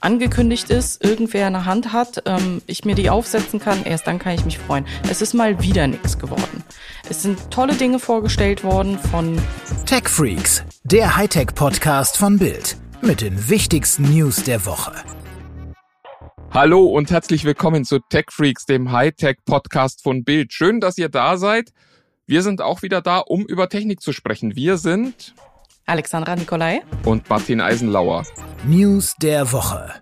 angekündigt 0.00 0.70
ist, 0.70 1.04
irgendwer 1.04 1.46
in 1.46 1.52
der 1.52 1.64
Hand 1.66 1.92
hat, 1.92 2.22
ähm, 2.26 2.62
ich 2.66 2.84
mir 2.84 2.94
die 2.94 3.10
aufsetzen 3.10 3.60
kann, 3.60 3.84
erst 3.84 4.06
dann 4.06 4.18
kann 4.18 4.34
ich 4.34 4.44
mich 4.44 4.58
freuen. 4.58 4.86
Es 5.10 5.22
ist 5.22 5.34
mal 5.34 5.62
wieder 5.62 5.86
nichts 5.86 6.18
geworden. 6.18 6.64
Es 7.08 7.22
sind 7.22 7.50
tolle 7.50 7.74
Dinge 7.74 7.98
vorgestellt 7.98 8.64
worden 8.64 8.98
von 8.98 9.38
Tech 9.86 10.08
Freaks, 10.08 10.64
der 10.84 11.16
Hightech-Podcast 11.16 12.16
von 12.16 12.38
Bild 12.38 12.76
mit 13.02 13.20
den 13.20 13.48
wichtigsten 13.48 14.14
News 14.14 14.42
der 14.44 14.64
Woche. 14.66 14.92
Hallo 16.52 16.84
und 16.84 17.10
herzlich 17.10 17.44
willkommen 17.44 17.84
zu 17.84 18.00
Tech 18.00 18.26
Freaks, 18.30 18.66
dem 18.66 18.90
Hightech-Podcast 18.90 20.02
von 20.02 20.24
Bild. 20.24 20.52
Schön, 20.52 20.80
dass 20.80 20.98
ihr 20.98 21.08
da 21.08 21.36
seid. 21.36 21.72
Wir 22.26 22.42
sind 22.42 22.62
auch 22.62 22.82
wieder 22.82 23.02
da, 23.02 23.18
um 23.18 23.44
über 23.44 23.68
Technik 23.68 24.00
zu 24.00 24.12
sprechen. 24.12 24.56
Wir 24.56 24.76
sind 24.76 25.34
Alexandra 25.90 26.36
Nikolai 26.36 26.82
und 27.04 27.28
Martin 27.28 27.60
Eisenlauer. 27.60 28.24
News 28.64 29.16
der 29.20 29.50
Woche. 29.50 30.00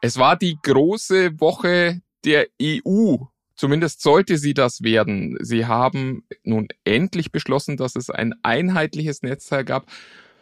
Es 0.00 0.16
war 0.16 0.36
die 0.36 0.56
große 0.62 1.40
Woche 1.40 2.02
der 2.24 2.46
EU. 2.62 3.16
Zumindest 3.56 4.00
sollte 4.00 4.38
sie 4.38 4.54
das 4.54 4.82
werden. 4.82 5.36
Sie 5.40 5.66
haben 5.66 6.24
nun 6.44 6.68
endlich 6.84 7.32
beschlossen, 7.32 7.76
dass 7.76 7.96
es 7.96 8.10
ein 8.10 8.32
einheitliches 8.44 9.22
Netzteil 9.22 9.64
gab. 9.64 9.86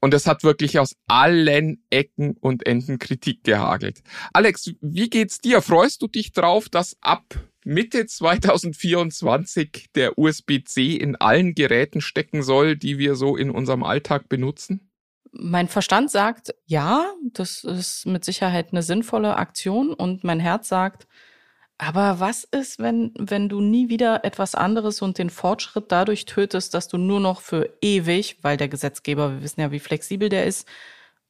Und 0.03 0.15
es 0.15 0.27
hat 0.27 0.43
wirklich 0.43 0.81
aus 0.81 0.97
allen 1.07 1.85
Ecken 1.89 2.37
und 2.41 2.67
Enden 2.67 2.99
Kritik 2.99 3.45
gehagelt. 3.45 4.03
Alex, 4.33 4.73
wie 4.81 5.09
geht's 5.09 5.39
dir? 5.39 5.63
Freust 5.63 6.03
du 6.03 6.09
dich 6.09 6.33
drauf, 6.33 6.69
dass 6.69 6.97
ab 7.01 7.23
Mitte 7.65 8.07
2024 8.07 9.91
der 9.95 10.19
USB-C 10.19 10.97
in 10.97 11.15
allen 11.15 11.55
Geräten 11.55 12.01
stecken 12.01 12.43
soll, 12.43 12.77
die 12.77 12.99
wir 12.99 13.15
so 13.15 13.37
in 13.37 13.49
unserem 13.53 13.85
Alltag 13.85 14.29
benutzen? 14.29 14.91
Mein 15.31 15.69
Verstand 15.69 16.11
sagt, 16.11 16.53
ja, 16.67 17.07
das 17.33 17.63
ist 17.63 18.05
mit 18.05 18.25
Sicherheit 18.25 18.73
eine 18.73 18.83
sinnvolle 18.83 19.37
Aktion 19.37 19.95
und 19.95 20.25
mein 20.25 20.41
Herz 20.41 20.69
sagt, 20.69 21.07
aber 21.79 22.21
was 22.21 22.45
ist, 22.45 22.79
wenn, 22.79 23.13
wenn 23.19 23.49
du 23.49 23.61
nie 23.61 23.89
wieder 23.89 24.25
etwas 24.25 24.55
anderes 24.55 25.03
und 25.03 25.19
den 25.19 25.31
Fortschritt 25.31 25.87
dadurch 25.89 26.27
tötest, 26.27 26.75
dass 26.75 26.89
du 26.89 26.99
nur 26.99 27.21
noch 27.21 27.41
für 27.41 27.69
ewig, 27.81 28.39
weil 28.43 28.57
der 28.57 28.69
Gesetzgeber, 28.69 29.33
wir 29.33 29.43
wissen 29.43 29.61
ja, 29.61 29.73
wie 29.73 29.81
flexibel 29.81 30.29
der 30.29 30.47
ist, 30.47 30.69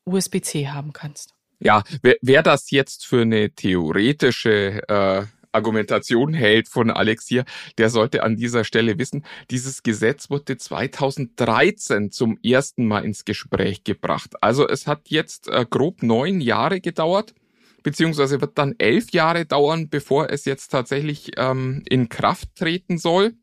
USB-C 0.05 0.69
haben 0.69 0.93
kannst? 0.93 1.35
Ja, 1.61 1.85
wer, 2.03 2.17
wer 2.20 2.43
das 2.43 2.70
jetzt 2.70 3.07
für 3.07 3.23
eine 3.23 3.51
theoretische 3.51 4.83
äh, 4.89 5.27
Argumentation 5.53 6.35
hält 6.35 6.69
von 6.69 6.91
Alex 6.91 7.29
hier, 7.29 7.45
der 7.79 7.91
sollte 7.91 8.23
an 8.23 8.37
dieser 8.37 8.65
Stelle 8.65 8.98
wissen, 8.98 9.25
dieses 9.51 9.83
Gesetz 9.83 10.31
wurde 10.31 10.57
2013 10.57 12.11
zum 12.11 12.39
ersten 12.43 12.87
Mal 12.87 13.05
ins 13.05 13.25
Gespräch 13.25 13.85
gebracht. 13.85 14.35
Also 14.41 14.67
es 14.67 14.87
hat 14.87 15.09
jetzt 15.09 15.48
äh, 15.48 15.65
grob 15.69 16.03
neun 16.03 16.41
Jahre 16.41 16.81
gedauert, 16.81 17.35
beziehungsweise 17.83 18.41
wird 18.41 18.59
dann 18.59 18.75
elf 18.79 19.11
Jahre 19.13 19.47
dauern, 19.47 19.89
bevor 19.89 20.31
es 20.31 20.45
jetzt 20.45 20.69
tatsächlich 20.69 21.33
ähm, 21.37 21.83
in 21.89 22.09
Kraft 22.09 22.55
treten 22.57 22.99
soll. 22.99 23.35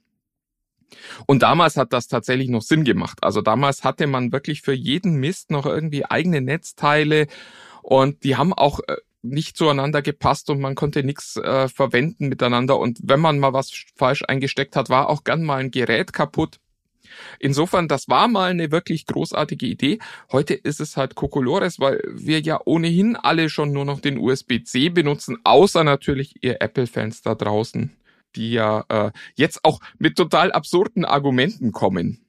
Und 1.28 1.44
damals 1.44 1.78
hat 1.78 1.94
das 1.94 2.08
tatsächlich 2.08 2.50
noch 2.50 2.62
Sinn 2.62 2.84
gemacht. 2.84 3.20
Also 3.22 3.42
damals 3.42 3.84
hatte 3.84 4.08
man 4.08 4.32
wirklich 4.32 4.62
für 4.62 4.74
jeden 4.74 5.16
Mist 5.16 5.52
noch 5.52 5.66
irgendwie 5.66 6.06
eigene 6.06 6.42
Netzteile 6.42 7.28
und 7.84 8.24
die 8.24 8.36
haben 8.36 8.54
auch 8.54 8.80
äh, 8.88 8.98
nicht 9.22 9.58
zueinander 9.58 10.02
gepasst 10.02 10.50
und 10.50 10.60
man 10.60 10.76
konnte 10.76 11.04
nichts 11.04 11.36
äh, 11.36 11.68
verwenden 11.68 12.30
miteinander. 12.30 12.80
Und 12.80 13.00
wenn 13.04 13.20
man 13.20 13.40
mal 13.40 13.54
was 13.54 13.72
falsch 13.96 14.24
eingesteckt 14.28 14.76
hat, 14.76 14.90
war 14.90 15.10
auch 15.10 15.24
gern 15.24 15.44
mal 15.44 15.58
ein 15.58 15.72
Gerät 15.72 16.14
kaputt. 16.14 16.60
Insofern, 17.40 17.88
das 17.88 18.08
war 18.08 18.28
mal 18.28 18.52
eine 18.52 18.72
wirklich 18.72 19.06
großartige 19.06 19.66
Idee. 19.66 20.00
Heute 20.32 20.54
ist 20.54 20.80
es 20.80 20.98
halt 20.98 21.16
Kokolores, 21.16 21.80
weil 21.80 22.02
wir 22.12 22.40
ja 22.40 22.60
ohnehin 22.66 23.16
alle 23.16 23.50
schon 23.50 23.72
nur 23.72 23.86
noch 23.86 24.00
den 24.00 24.18
USB-C 24.18 24.90
benutzen, 24.90 25.38
außer 25.44 25.84
natürlich 25.84 26.36
ihr 26.42 26.62
Apple-Fans 26.62 27.22
da 27.22 27.36
draußen, 27.36 27.96
die 28.36 28.52
ja 28.52 28.86
äh, 28.90 29.12
jetzt 29.36 29.64
auch 29.64 29.80
mit 29.98 30.16
total 30.16 30.52
absurden 30.52 31.06
Argumenten 31.06 31.72
kommen. 31.72 32.26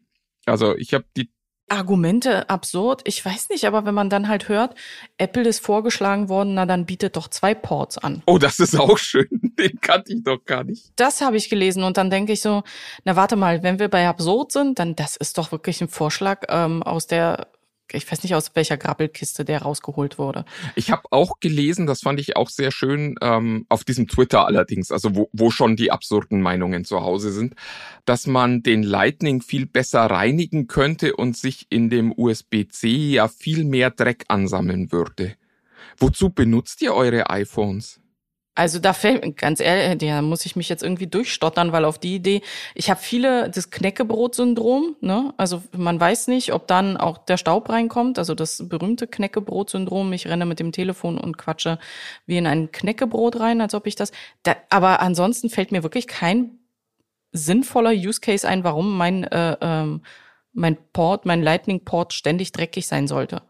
Also 0.47 0.77
ich 0.77 0.95
habe 0.95 1.05
die 1.17 1.31
Argumente 1.71 2.51
absurd. 2.51 3.03
Ich 3.05 3.25
weiß 3.25 3.49
nicht, 3.49 3.65
aber 3.65 3.85
wenn 3.85 3.95
man 3.95 4.11
dann 4.11 4.29
halt 4.29 4.49
hört, 4.49 4.75
Apple 5.19 5.49
ist 5.49 5.65
vorgeschlagen 5.65 6.29
worden, 6.29 6.55
na 6.55 6.67
dann 6.67 6.87
bietet 6.87 7.17
doch 7.17 7.29
zwei 7.29 7.55
Ports 7.55 7.97
an. 7.99 8.23
Oh, 8.27 8.39
das 8.39 8.59
ist 8.59 8.79
auch 8.79 8.99
schön. 8.99 9.29
Den 9.59 9.81
kannte 9.81 10.13
ich 10.13 10.23
doch 10.23 10.45
gar 10.45 10.65
nicht. 10.65 10.93
Das 10.97 11.21
habe 11.21 11.37
ich 11.37 11.49
gelesen 11.49 11.83
und 11.85 11.97
dann 11.97 12.11
denke 12.11 12.33
ich 12.33 12.41
so, 12.41 12.63
na 13.05 13.17
warte 13.17 13.37
mal, 13.37 13.63
wenn 13.63 13.79
wir 13.79 13.89
bei 13.89 14.09
absurd 14.09 14.53
sind, 14.53 14.79
dann 14.79 14.97
das 14.97 15.17
ist 15.17 15.39
doch 15.39 15.53
wirklich 15.53 15.81
ein 15.81 15.89
Vorschlag 15.89 16.43
ähm, 16.49 16.83
aus 16.83 17.07
der 17.07 17.49
ich 17.93 18.11
weiß 18.11 18.23
nicht, 18.23 18.35
aus 18.35 18.53
welcher 18.55 18.77
Grabbelkiste 18.77 19.45
der 19.45 19.63
rausgeholt 19.63 20.19
wurde. 20.19 20.45
Ich 20.75 20.91
habe 20.91 21.03
auch 21.11 21.41
gelesen, 21.41 21.87
das 21.87 22.01
fand 22.01 22.21
ich 22.21 22.37
auch 22.37 22.49
sehr 22.49 22.71
schön, 22.71 23.17
ähm, 23.21 23.67
auf 23.69 23.85
diesem 23.85 24.09
Twitter 24.09 24.47
allerdings, 24.47 24.91
also 24.91 25.15
wo, 25.15 25.29
wo 25.33 25.51
schon 25.51 25.77
die 25.77 25.91
absurden 25.91 26.41
Meinungen 26.41 26.85
zu 26.85 27.03
Hause 27.03 27.33
sind, 27.33 27.55
dass 28.05 28.27
man 28.27 28.63
den 28.63 28.83
Lightning 28.83 29.43
viel 29.43 29.67
besser 29.67 30.03
reinigen 30.03 30.67
könnte 30.67 31.17
und 31.17 31.37
sich 31.37 31.67
in 31.71 31.91
dem 31.91 32.13
USB-C 32.17 32.89
ja 32.89 33.29
viel 33.29 33.65
mehr 33.65 33.91
Dreck 33.91 34.25
ansammeln 34.29 34.93
würde. 34.93 35.35
Wozu 35.99 36.31
benutzt 36.31 36.83
ihr 36.83 36.95
eure 36.95 37.31
iPhones? 37.31 38.00
Also 38.61 38.79
da 38.79 38.93
fällt, 38.93 39.39
ganz 39.39 39.59
ehrlich, 39.59 40.07
da 40.07 40.21
muss 40.21 40.45
ich 40.45 40.55
mich 40.55 40.69
jetzt 40.69 40.83
irgendwie 40.83 41.07
durchstottern, 41.07 41.73
weil 41.73 41.87
auf 41.87 41.97
die 41.97 42.15
Idee, 42.15 42.43
ich 42.75 42.91
habe 42.91 43.01
viele 43.01 43.49
das 43.49 43.71
Knäckebrot-Syndrom, 43.71 44.97
ne? 45.01 45.33
Also 45.39 45.63
man 45.75 45.99
weiß 45.99 46.29
nicht, 46.29 46.53
ob 46.53 46.67
dann 46.67 46.99
auch 46.99 47.17
der 47.17 47.39
Staub 47.39 47.71
reinkommt, 47.71 48.19
also 48.19 48.35
das 48.35 48.69
berühmte 48.69 49.07
Knäckebrot-Syndrom. 49.07 50.13
Ich 50.13 50.27
renne 50.27 50.45
mit 50.45 50.61
dem 50.61 50.73
Telefon 50.73 51.17
und 51.17 51.39
quatsche 51.39 51.79
wie 52.27 52.37
in 52.37 52.47
ein 52.47 52.71
Knäckebrot 52.71 53.41
rein, 53.41 53.63
als 53.63 53.73
ob 53.73 53.87
ich 53.87 53.97
das. 53.97 54.13
Da, 54.43 54.57
aber 54.69 55.01
ansonsten 55.01 55.49
fällt 55.49 55.73
mir 55.73 55.83
wirklich 55.83 56.07
kein 56.07 56.59
sinnvoller 57.33 57.93
Use 57.93 58.21
Case 58.21 58.47
ein, 58.47 58.63
warum 58.63 58.95
mein 58.95 59.25
äh, 59.25 59.57
ähm, 59.63 60.03
mein 60.53 60.77
Port, 60.93 61.25
mein 61.25 61.43
Lightning 61.43 61.87
Port 61.87 62.13
ständig 62.13 62.53
dreckig 62.53 62.87
sein 62.87 63.09
sollte. 63.09 63.41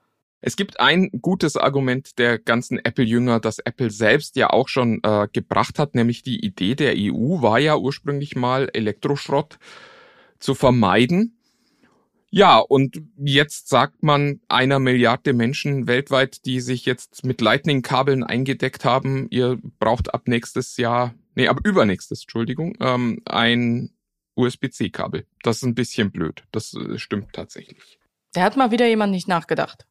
Es 0.42 0.56
gibt 0.56 0.80
ein 0.80 1.10
gutes 1.20 1.56
Argument 1.56 2.18
der 2.18 2.38
ganzen 2.38 2.78
Apple-Jünger, 2.78 3.40
das 3.40 3.58
Apple 3.58 3.90
selbst 3.90 4.36
ja 4.36 4.50
auch 4.50 4.68
schon 4.68 5.00
äh, 5.02 5.28
gebracht 5.32 5.78
hat, 5.78 5.94
nämlich 5.94 6.22
die 6.22 6.44
Idee 6.44 6.74
der 6.74 6.94
EU 6.96 7.42
war 7.42 7.58
ja 7.58 7.76
ursprünglich 7.76 8.36
mal 8.36 8.68
Elektroschrott 8.72 9.58
zu 10.38 10.54
vermeiden. 10.54 11.36
Ja, 12.30 12.58
und 12.58 13.02
jetzt 13.16 13.68
sagt 13.68 14.02
man 14.02 14.40
einer 14.48 14.78
Milliarde 14.78 15.32
Menschen 15.32 15.88
weltweit, 15.88 16.46
die 16.46 16.60
sich 16.60 16.86
jetzt 16.86 17.24
mit 17.24 17.40
Lightning-Kabeln 17.40 18.22
eingedeckt 18.22 18.84
haben, 18.84 19.26
ihr 19.30 19.58
braucht 19.80 20.14
ab 20.14 20.22
nächstes 20.26 20.76
Jahr, 20.76 21.12
nee, 21.34 21.48
ab 21.48 21.58
übernächstes, 21.64 22.22
Entschuldigung, 22.22 22.76
ähm, 22.80 23.20
ein 23.26 23.90
USB-C-Kabel. 24.36 25.26
Das 25.42 25.56
ist 25.56 25.64
ein 25.64 25.74
bisschen 25.74 26.12
blöd. 26.12 26.44
Das 26.52 26.72
äh, 26.72 26.98
stimmt 26.98 27.32
tatsächlich. 27.32 27.98
Da 28.32 28.42
hat 28.42 28.56
mal 28.56 28.70
wieder 28.70 28.86
jemand 28.86 29.12
nicht 29.12 29.26
nachgedacht. 29.26 29.86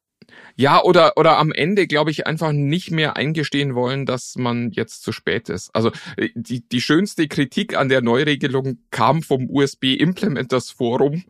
Ja, 0.56 0.82
oder, 0.82 1.12
oder 1.16 1.38
am 1.38 1.52
Ende, 1.52 1.86
glaube 1.86 2.10
ich, 2.10 2.26
einfach 2.26 2.52
nicht 2.52 2.90
mehr 2.90 3.16
eingestehen 3.16 3.74
wollen, 3.74 4.06
dass 4.06 4.36
man 4.36 4.70
jetzt 4.70 5.02
zu 5.02 5.12
spät 5.12 5.48
ist. 5.48 5.74
Also 5.74 5.90
äh, 6.16 6.28
die, 6.34 6.66
die 6.68 6.80
schönste 6.80 7.28
Kritik 7.28 7.76
an 7.76 7.88
der 7.88 8.02
Neuregelung 8.02 8.78
kam 8.90 9.22
vom 9.22 9.48
USB 9.50 9.96
Implementers 9.98 10.70
Forum, 10.70 11.24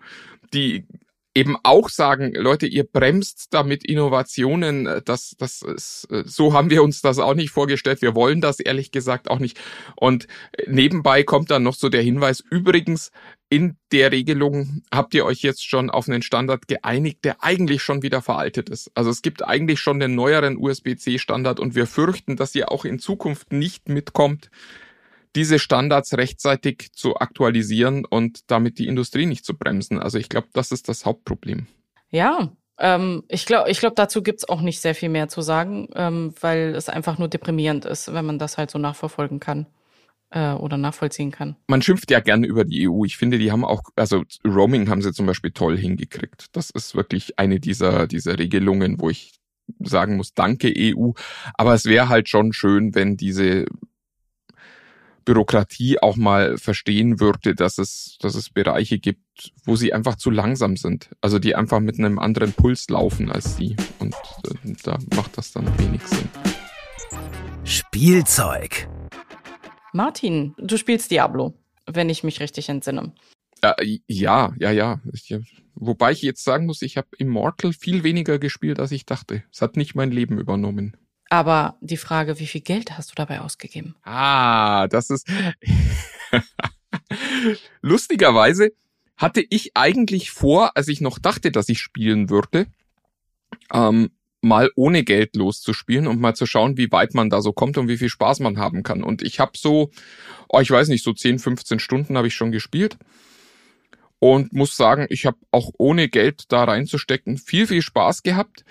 die 0.53 0.85
eben 1.35 1.57
auch 1.63 1.89
sagen, 1.89 2.33
Leute, 2.35 2.67
ihr 2.67 2.85
bremst 2.85 3.49
damit 3.51 3.85
Innovationen. 3.85 5.03
Das, 5.05 5.37
das 5.39 5.63
ist, 5.63 6.09
so 6.25 6.53
haben 6.53 6.71
wir 6.71 6.83
uns 6.83 7.03
das 7.03 7.19
auch 7.19 7.35
nicht 7.35 7.51
vorgestellt. 7.51 8.03
Wir 8.03 8.15
wollen 8.15 8.41
das 8.41 8.59
ehrlich 8.59 8.91
gesagt 8.91 9.31
auch 9.31 9.39
nicht. 9.39 9.59
Und 9.97 10.27
nebenbei 10.67 11.23
kommt 11.23 11.51
dann 11.51 11.63
noch 11.63 11.75
so 11.75 11.89
der 11.89 12.03
Hinweis, 12.03 12.43
übrigens, 12.51 13.13
in 13.49 13.77
der 13.91 14.13
Regelung 14.13 14.83
habt 14.93 15.13
ihr 15.13 15.25
euch 15.25 15.43
jetzt 15.43 15.69
schon 15.69 15.91
auf 15.91 16.09
einen 16.09 16.23
Standard 16.23 16.69
geeinigt, 16.69 17.25
der 17.25 17.43
eigentlich 17.43 17.83
schon 17.83 18.03
wieder 18.03 18.23
veraltet 18.23 18.69
ist. 18.69 18.93
Also 18.95 19.11
es 19.11 19.23
gibt 19.23 19.45
eigentlich 19.45 19.81
schon 19.81 19.99
den 19.99 20.15
neueren 20.15 20.57
USB-C-Standard 20.57 21.59
und 21.59 21.75
wir 21.75 21.89
fürchten, 21.89 22.37
dass 22.37 22.55
ihr 22.55 22.71
auch 22.71 22.85
in 22.85 23.01
Zukunft 23.01 23.53
nicht 23.53 23.89
mitkommt 23.89 24.51
diese 25.37 25.59
Standards 25.59 26.17
rechtzeitig 26.17 26.91
zu 26.93 27.17
aktualisieren 27.17 28.05
und 28.05 28.51
damit 28.51 28.79
die 28.79 28.87
Industrie 28.87 29.27
nicht 29.27 29.45
zu 29.45 29.57
bremsen. 29.57 29.99
Also 29.99 30.19
ich 30.19 30.29
glaube, 30.29 30.49
das 30.53 30.73
ist 30.73 30.89
das 30.89 31.05
Hauptproblem. 31.05 31.67
Ja, 32.11 32.51
ähm, 32.79 33.23
ich 33.29 33.47
glaube, 33.47 33.71
ich 33.71 33.79
glaub, 33.79 33.95
dazu 33.95 34.23
gibt's 34.23 34.49
auch 34.49 34.63
nicht 34.63 34.81
sehr 34.81 34.95
viel 34.95 35.11
mehr 35.11 35.29
zu 35.29 35.43
sagen, 35.43 35.89
ähm, 35.95 36.35
weil 36.41 36.75
es 36.75 36.89
einfach 36.89 37.19
nur 37.19 37.29
deprimierend 37.29 37.85
ist, 37.85 38.13
wenn 38.13 38.25
man 38.25 38.39
das 38.39 38.59
halt 38.59 38.71
so 38.71 38.79
nachverfolgen 38.79 39.39
kann 39.39 39.67
äh, 40.31 40.53
oder 40.53 40.77
nachvollziehen 40.77 41.31
kann. 41.31 41.57
Man 41.69 41.83
schimpft 41.83 42.11
ja 42.11 42.21
gerne 42.21 42.47
über 42.47 42.65
die 42.65 42.89
EU. 42.89 43.05
Ich 43.05 43.17
finde, 43.17 43.39
die 43.39 43.53
haben 43.53 43.65
auch, 43.65 43.83
also 43.97 44.25
Roaming 44.45 44.89
haben 44.89 45.03
sie 45.03 45.13
zum 45.13 45.27
Beispiel 45.27 45.53
toll 45.53 45.77
hingekriegt. 45.77 46.47
Das 46.53 46.71
ist 46.71 46.95
wirklich 46.97 47.39
eine 47.39 47.61
dieser, 47.61 48.07
dieser 48.07 48.39
Regelungen, 48.39 49.01
wo 49.01 49.11
ich 49.11 49.33
sagen 49.79 50.17
muss, 50.17 50.35
danke 50.35 50.73
EU. 50.77 51.13
Aber 51.55 51.75
es 51.75 51.85
wäre 51.85 52.09
halt 52.09 52.29
schon 52.29 52.53
schön, 52.53 52.95
wenn 52.95 53.17
diese 53.17 53.67
Bürokratie 55.31 56.03
auch 56.03 56.17
mal 56.17 56.59
verstehen 56.59 57.21
würde, 57.21 57.55
dass 57.55 57.79
es, 57.79 58.19
dass 58.21 58.35
es 58.35 58.51
Bereiche 58.51 58.99
gibt, 58.99 59.53
wo 59.65 59.77
sie 59.77 59.93
einfach 59.93 60.17
zu 60.17 60.29
langsam 60.29 60.77
sind. 60.77 61.11
Also 61.21 61.39
die 61.39 61.55
einfach 61.55 61.79
mit 61.79 62.01
einem 62.01 62.19
anderen 62.19 62.53
Puls 62.53 62.89
laufen 62.89 63.31
als 63.31 63.57
sie. 63.57 63.77
Und 64.01 64.13
äh, 64.13 64.75
da 64.83 64.99
macht 65.15 65.39
das 65.39 65.53
dann 65.53 65.67
wenig 65.79 66.03
Sinn. 66.03 66.29
Spielzeug. 67.63 68.89
Martin, 69.93 70.57
du 70.59 70.77
spielst 70.77 71.13
Diablo, 71.13 71.55
wenn 71.87 72.09
ich 72.09 72.25
mich 72.25 72.41
richtig 72.41 72.69
entsinne. 72.69 73.13
Äh, 73.63 73.99
ja, 74.09 74.53
ja, 74.59 74.73
ja. 74.73 75.01
Ich, 75.13 75.33
wobei 75.77 76.11
ich 76.11 76.23
jetzt 76.23 76.43
sagen 76.43 76.67
muss, 76.67 76.83
ich 76.83 76.97
habe 76.97 77.07
Immortal 77.19 77.73
viel 77.73 78.03
weniger 78.03 78.41
gespielt, 78.41 78.81
als 78.81 78.91
ich 78.91 79.07
dachte. 79.07 79.45
Es 79.53 79.63
hat 79.63 79.77
nicht 79.77 79.95
mein 79.95 80.11
Leben 80.11 80.41
übernommen. 80.41 80.97
Aber 81.31 81.77
die 81.81 81.97
Frage, 81.97 82.41
wie 82.41 82.47
viel 82.47 82.61
Geld 82.61 82.99
hast 82.99 83.11
du 83.11 83.15
dabei 83.15 83.41
ausgegeben? 83.41 83.95
Ah, 84.03 84.89
das 84.89 85.11
ist 85.11 85.29
lustigerweise 87.81 88.73
hatte 89.17 89.45
ich 89.49 89.77
eigentlich 89.77 90.31
vor, 90.31 90.77
als 90.77 90.89
ich 90.89 91.01
noch 91.01 91.19
dachte, 91.19 91.53
dass 91.53 91.69
ich 91.69 91.79
spielen 91.79 92.31
würde, 92.31 92.67
ähm, 93.73 94.11
mal 94.41 94.71
ohne 94.75 95.05
Geld 95.05 95.37
loszuspielen 95.37 96.07
und 96.07 96.21
mal 96.21 96.35
zu 96.35 96.47
schauen, 96.47 96.79
wie 96.79 96.91
weit 96.91 97.15
man 97.15 97.31
da 97.31 97.43
so 97.43 97.53
kommt 97.53 97.79
und 97.79 97.87
wie 97.87 97.99
viel 97.99 98.09
Spaß 98.09 98.41
man 98.41 98.59
haben 98.59 98.83
kann. 98.83 99.03
Und 99.03 99.23
ich 99.23 99.39
habe 99.39 99.53
so, 99.57 99.91
oh, 100.49 100.61
ich 100.61 100.71
weiß 100.71 100.89
nicht, 100.89 101.05
so 101.05 101.13
10, 101.13 101.39
15 101.39 101.79
Stunden 101.79 102.17
habe 102.17 102.29
ich 102.29 102.35
schon 102.35 102.51
gespielt 102.51 102.97
und 104.19 104.53
muss 104.53 104.77
sagen, 104.77 105.07
ich 105.11 105.27
habe 105.27 105.37
auch 105.51 105.71
ohne 105.77 106.09
Geld 106.09 106.45
da 106.49 106.65
reinzustecken 106.65 107.37
viel, 107.37 107.67
viel 107.67 107.83
Spaß 107.83 108.23
gehabt. 108.23 108.65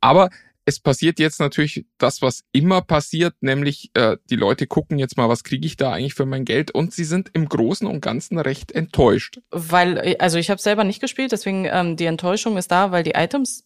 Aber 0.00 0.30
es 0.66 0.80
passiert 0.80 1.18
jetzt 1.18 1.40
natürlich 1.40 1.86
das, 1.98 2.22
was 2.22 2.44
immer 2.52 2.80
passiert, 2.82 3.34
nämlich 3.40 3.90
äh, 3.94 4.16
die 4.30 4.36
Leute 4.36 4.66
gucken 4.66 4.98
jetzt 4.98 5.16
mal, 5.16 5.28
was 5.28 5.44
kriege 5.44 5.66
ich 5.66 5.76
da 5.76 5.92
eigentlich 5.92 6.14
für 6.14 6.26
mein 6.26 6.44
Geld 6.44 6.70
und 6.70 6.92
sie 6.92 7.04
sind 7.04 7.30
im 7.34 7.48
Großen 7.48 7.86
und 7.86 8.00
Ganzen 8.00 8.38
recht 8.38 8.72
enttäuscht. 8.72 9.40
Weil, 9.50 10.16
also 10.18 10.38
ich 10.38 10.50
habe 10.50 10.60
selber 10.60 10.84
nicht 10.84 11.00
gespielt, 11.00 11.32
deswegen 11.32 11.66
ähm, 11.66 11.96
die 11.96 12.06
Enttäuschung 12.06 12.56
ist 12.56 12.70
da, 12.70 12.90
weil 12.90 13.02
die 13.02 13.12
Items 13.12 13.64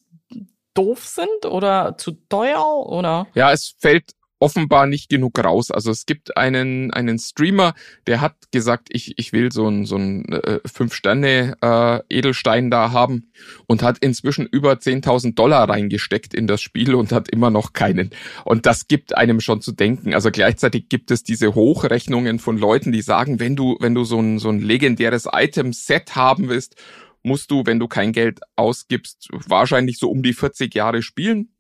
doof 0.74 1.06
sind 1.06 1.46
oder 1.46 1.96
zu 1.98 2.12
teuer 2.28 2.86
oder? 2.86 3.26
Ja, 3.34 3.52
es 3.52 3.74
fällt 3.78 4.12
offenbar 4.40 4.86
nicht 4.86 5.08
genug 5.08 5.42
raus. 5.42 5.70
Also 5.70 5.90
es 5.90 6.06
gibt 6.06 6.36
einen, 6.36 6.92
einen 6.92 7.18
Streamer, 7.18 7.74
der 8.06 8.20
hat 8.20 8.34
gesagt, 8.52 8.88
ich, 8.90 9.18
ich 9.18 9.32
will 9.32 9.50
so 9.52 9.68
ein, 9.68 9.84
so 9.84 9.96
ein 9.96 10.24
äh, 10.32 10.60
Fünf-Sterne-Edelstein 10.64 12.66
äh, 12.66 12.70
da 12.70 12.92
haben 12.92 13.32
und 13.66 13.82
hat 13.82 13.98
inzwischen 13.98 14.46
über 14.46 14.74
10.000 14.74 15.34
Dollar 15.34 15.68
reingesteckt 15.68 16.34
in 16.34 16.46
das 16.46 16.60
Spiel 16.60 16.94
und 16.94 17.12
hat 17.12 17.28
immer 17.28 17.50
noch 17.50 17.72
keinen. 17.72 18.10
Und 18.44 18.66
das 18.66 18.86
gibt 18.86 19.16
einem 19.16 19.40
schon 19.40 19.60
zu 19.60 19.72
denken. 19.72 20.14
Also 20.14 20.30
gleichzeitig 20.30 20.88
gibt 20.88 21.10
es 21.10 21.24
diese 21.24 21.54
Hochrechnungen 21.54 22.38
von 22.38 22.58
Leuten, 22.58 22.92
die 22.92 23.02
sagen, 23.02 23.40
wenn 23.40 23.56
du, 23.56 23.76
wenn 23.80 23.94
du 23.94 24.04
so 24.04 24.20
ein, 24.20 24.38
so 24.38 24.50
ein 24.50 24.60
legendäres 24.60 25.26
Item-Set 25.32 26.14
haben 26.14 26.48
willst, 26.48 26.76
musst 27.24 27.50
du, 27.50 27.66
wenn 27.66 27.80
du 27.80 27.88
kein 27.88 28.12
Geld 28.12 28.40
ausgibst, 28.54 29.28
wahrscheinlich 29.32 29.98
so 29.98 30.08
um 30.08 30.22
die 30.22 30.32
40 30.32 30.72
Jahre 30.74 31.02
spielen 31.02 31.50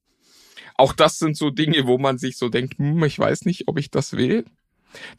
auch 0.78 0.92
das 0.92 1.18
sind 1.18 1.36
so 1.36 1.50
Dinge, 1.50 1.86
wo 1.86 1.98
man 1.98 2.18
sich 2.18 2.38
so 2.38 2.48
denkt, 2.48 2.78
hm, 2.78 3.02
ich 3.04 3.18
weiß 3.18 3.44
nicht, 3.44 3.68
ob 3.68 3.78
ich 3.78 3.90
das 3.90 4.14
will. 4.14 4.44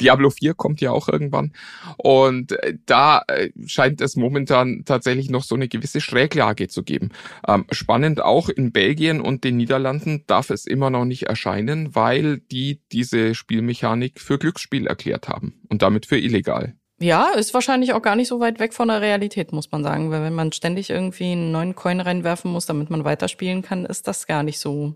Diablo 0.02 0.30
4 0.30 0.56
kommt 0.56 0.82
ja 0.82 0.92
auch 0.92 1.10
irgendwann. 1.10 1.54
Und 1.98 2.54
äh, 2.64 2.76
da 2.86 3.24
äh, 3.28 3.50
scheint 3.66 4.02
es 4.02 4.16
momentan 4.16 4.84
tatsächlich 4.86 5.30
noch 5.30 5.44
so 5.44 5.56
eine 5.56 5.68
gewisse 5.68 6.02
Schräglage 6.02 6.68
zu 6.68 6.84
geben. 6.84 7.10
Ähm, 7.48 7.66
spannend 7.72 8.22
auch 8.22 8.50
in 8.50 8.72
Belgien 8.72 9.22
und 9.22 9.44
den 9.44 9.58
Niederlanden 9.58 10.24
darf 10.28 10.50
es 10.50 10.66
immer 10.66 10.90
noch 10.90 11.06
nicht 11.06 11.24
erscheinen, 11.24 11.94
weil 11.94 12.40
die 12.40 12.82
diese 12.92 13.36
Spielmechanik 13.36 14.20
für 14.20 14.40
Glücksspiel 14.40 14.88
erklärt 14.88 15.28
haben 15.28 15.54
und 15.70 15.82
damit 15.82 16.06
für 16.06 16.18
illegal. 16.18 16.76
Ja, 17.01 17.30
ist 17.30 17.54
wahrscheinlich 17.54 17.94
auch 17.94 18.01
gar 18.01 18.18
nicht 18.18 18.28
so 18.28 18.42
weit 18.42 18.60
weg 18.60 18.74
von 18.74 18.90
der 18.90 19.00
Realität, 19.00 19.54
muss 19.54 19.72
man 19.72 19.84
sagen. 19.84 20.12
Weil 20.12 20.22
wenn 20.22 20.36
man 20.36 20.51
ständig 20.51 20.90
irgendwie 20.90 21.31
einen 21.31 21.51
neuen 21.51 21.74
Coin 21.74 22.01
reinwerfen 22.01 22.51
muss, 22.51 22.66
damit 22.66 22.90
man 22.90 23.06
weiterspielen 23.06 23.62
kann, 23.62 23.86
ist 23.86 24.07
das 24.07 24.28
gar 24.28 24.44
nicht 24.44 24.60
so. 24.60 24.96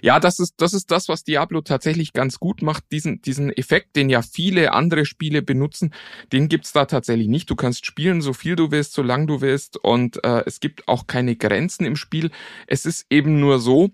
Ja, 0.00 0.18
das 0.18 0.38
ist, 0.38 0.54
das 0.58 0.72
ist 0.72 0.90
das, 0.90 1.08
was 1.08 1.24
Diablo 1.24 1.60
tatsächlich 1.60 2.14
ganz 2.14 2.38
gut 2.38 2.62
macht. 2.62 2.84
Diesen, 2.90 3.20
diesen 3.20 3.50
Effekt, 3.50 3.96
den 3.96 4.08
ja 4.08 4.22
viele 4.22 4.72
andere 4.72 5.04
Spiele 5.04 5.42
benutzen, 5.42 5.92
den 6.32 6.48
gibt's 6.48 6.72
da 6.72 6.86
tatsächlich 6.86 7.28
nicht. 7.28 7.50
Du 7.50 7.56
kannst 7.56 7.84
spielen, 7.84 8.22
so 8.22 8.32
viel 8.32 8.56
du 8.56 8.70
willst, 8.70 8.94
so 8.94 9.02
lang 9.02 9.26
du 9.26 9.42
willst. 9.42 9.76
Und 9.76 10.24
äh, 10.24 10.44
es 10.46 10.58
gibt 10.58 10.88
auch 10.88 11.06
keine 11.06 11.36
Grenzen 11.36 11.84
im 11.84 11.96
Spiel. 11.96 12.30
Es 12.66 12.86
ist 12.86 13.06
eben 13.10 13.40
nur 13.40 13.58
so, 13.58 13.90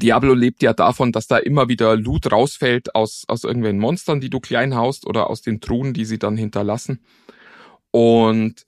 Diablo 0.00 0.34
lebt 0.34 0.62
ja 0.62 0.72
davon, 0.72 1.12
dass 1.12 1.26
da 1.26 1.38
immer 1.38 1.68
wieder 1.68 1.96
Loot 1.96 2.30
rausfällt 2.30 2.94
aus, 2.94 3.24
aus 3.28 3.44
irgendwelchen 3.44 3.80
Monstern, 3.80 4.20
die 4.20 4.30
du 4.30 4.40
klein 4.40 4.74
haust 4.74 5.06
oder 5.06 5.30
aus 5.30 5.42
den 5.42 5.60
Truhen, 5.60 5.94
die 5.94 6.04
sie 6.04 6.18
dann 6.18 6.36
hinterlassen. 6.36 7.00
Und 7.90 8.66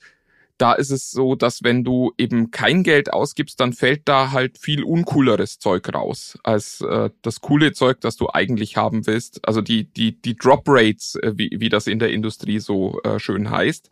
da 0.58 0.72
ist 0.72 0.90
es 0.90 1.10
so, 1.10 1.34
dass 1.34 1.62
wenn 1.62 1.84
du 1.84 2.12
eben 2.16 2.50
kein 2.50 2.82
Geld 2.82 3.12
ausgibst, 3.12 3.60
dann 3.60 3.72
fällt 3.72 4.02
da 4.06 4.30
halt 4.32 4.58
viel 4.58 4.84
uncooleres 4.84 5.58
Zeug 5.58 5.92
raus 5.92 6.38
als 6.44 6.80
äh, 6.80 7.10
das 7.22 7.40
coole 7.40 7.72
Zeug, 7.72 8.00
das 8.00 8.16
du 8.16 8.28
eigentlich 8.32 8.76
haben 8.76 9.06
willst. 9.06 9.46
Also 9.46 9.60
die 9.60 9.92
die 9.92 10.20
die 10.20 10.36
Drop 10.36 10.62
Rates, 10.66 11.16
äh, 11.16 11.32
wie 11.36 11.50
wie 11.58 11.68
das 11.68 11.86
in 11.86 11.98
der 11.98 12.10
Industrie 12.10 12.58
so 12.58 13.00
äh, 13.02 13.18
schön 13.18 13.50
heißt, 13.50 13.90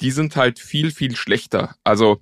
die 0.00 0.10
sind 0.10 0.34
halt 0.34 0.58
viel 0.58 0.90
viel 0.90 1.14
schlechter. 1.14 1.76
Also 1.84 2.20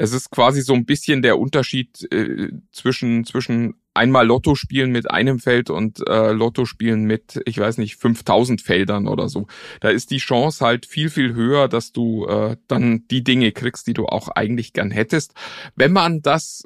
es 0.00 0.12
ist 0.12 0.30
quasi 0.30 0.62
so 0.62 0.74
ein 0.74 0.86
bisschen 0.86 1.22
der 1.22 1.40
Unterschied 1.40 2.10
äh, 2.12 2.52
zwischen, 2.70 3.24
zwischen 3.24 3.74
einmal 3.94 4.28
Lotto 4.28 4.54
spielen 4.54 4.92
mit 4.92 5.10
einem 5.10 5.40
Feld 5.40 5.70
und 5.70 6.06
äh, 6.06 6.30
Lotto 6.30 6.66
spielen 6.66 7.02
mit, 7.02 7.40
ich 7.46 7.58
weiß 7.58 7.78
nicht, 7.78 7.96
5000 7.96 8.62
Feldern 8.62 9.08
oder 9.08 9.28
so. 9.28 9.48
Da 9.80 9.88
ist 9.88 10.12
die 10.12 10.18
Chance 10.18 10.64
halt 10.64 10.86
viel, 10.86 11.10
viel 11.10 11.34
höher, 11.34 11.66
dass 11.66 11.90
du 11.90 12.26
äh, 12.26 12.56
dann 12.68 13.08
die 13.08 13.24
Dinge 13.24 13.50
kriegst, 13.50 13.88
die 13.88 13.92
du 13.92 14.06
auch 14.06 14.28
eigentlich 14.28 14.72
gern 14.72 14.92
hättest. 14.92 15.34
Wenn 15.74 15.92
man 15.92 16.22
das 16.22 16.62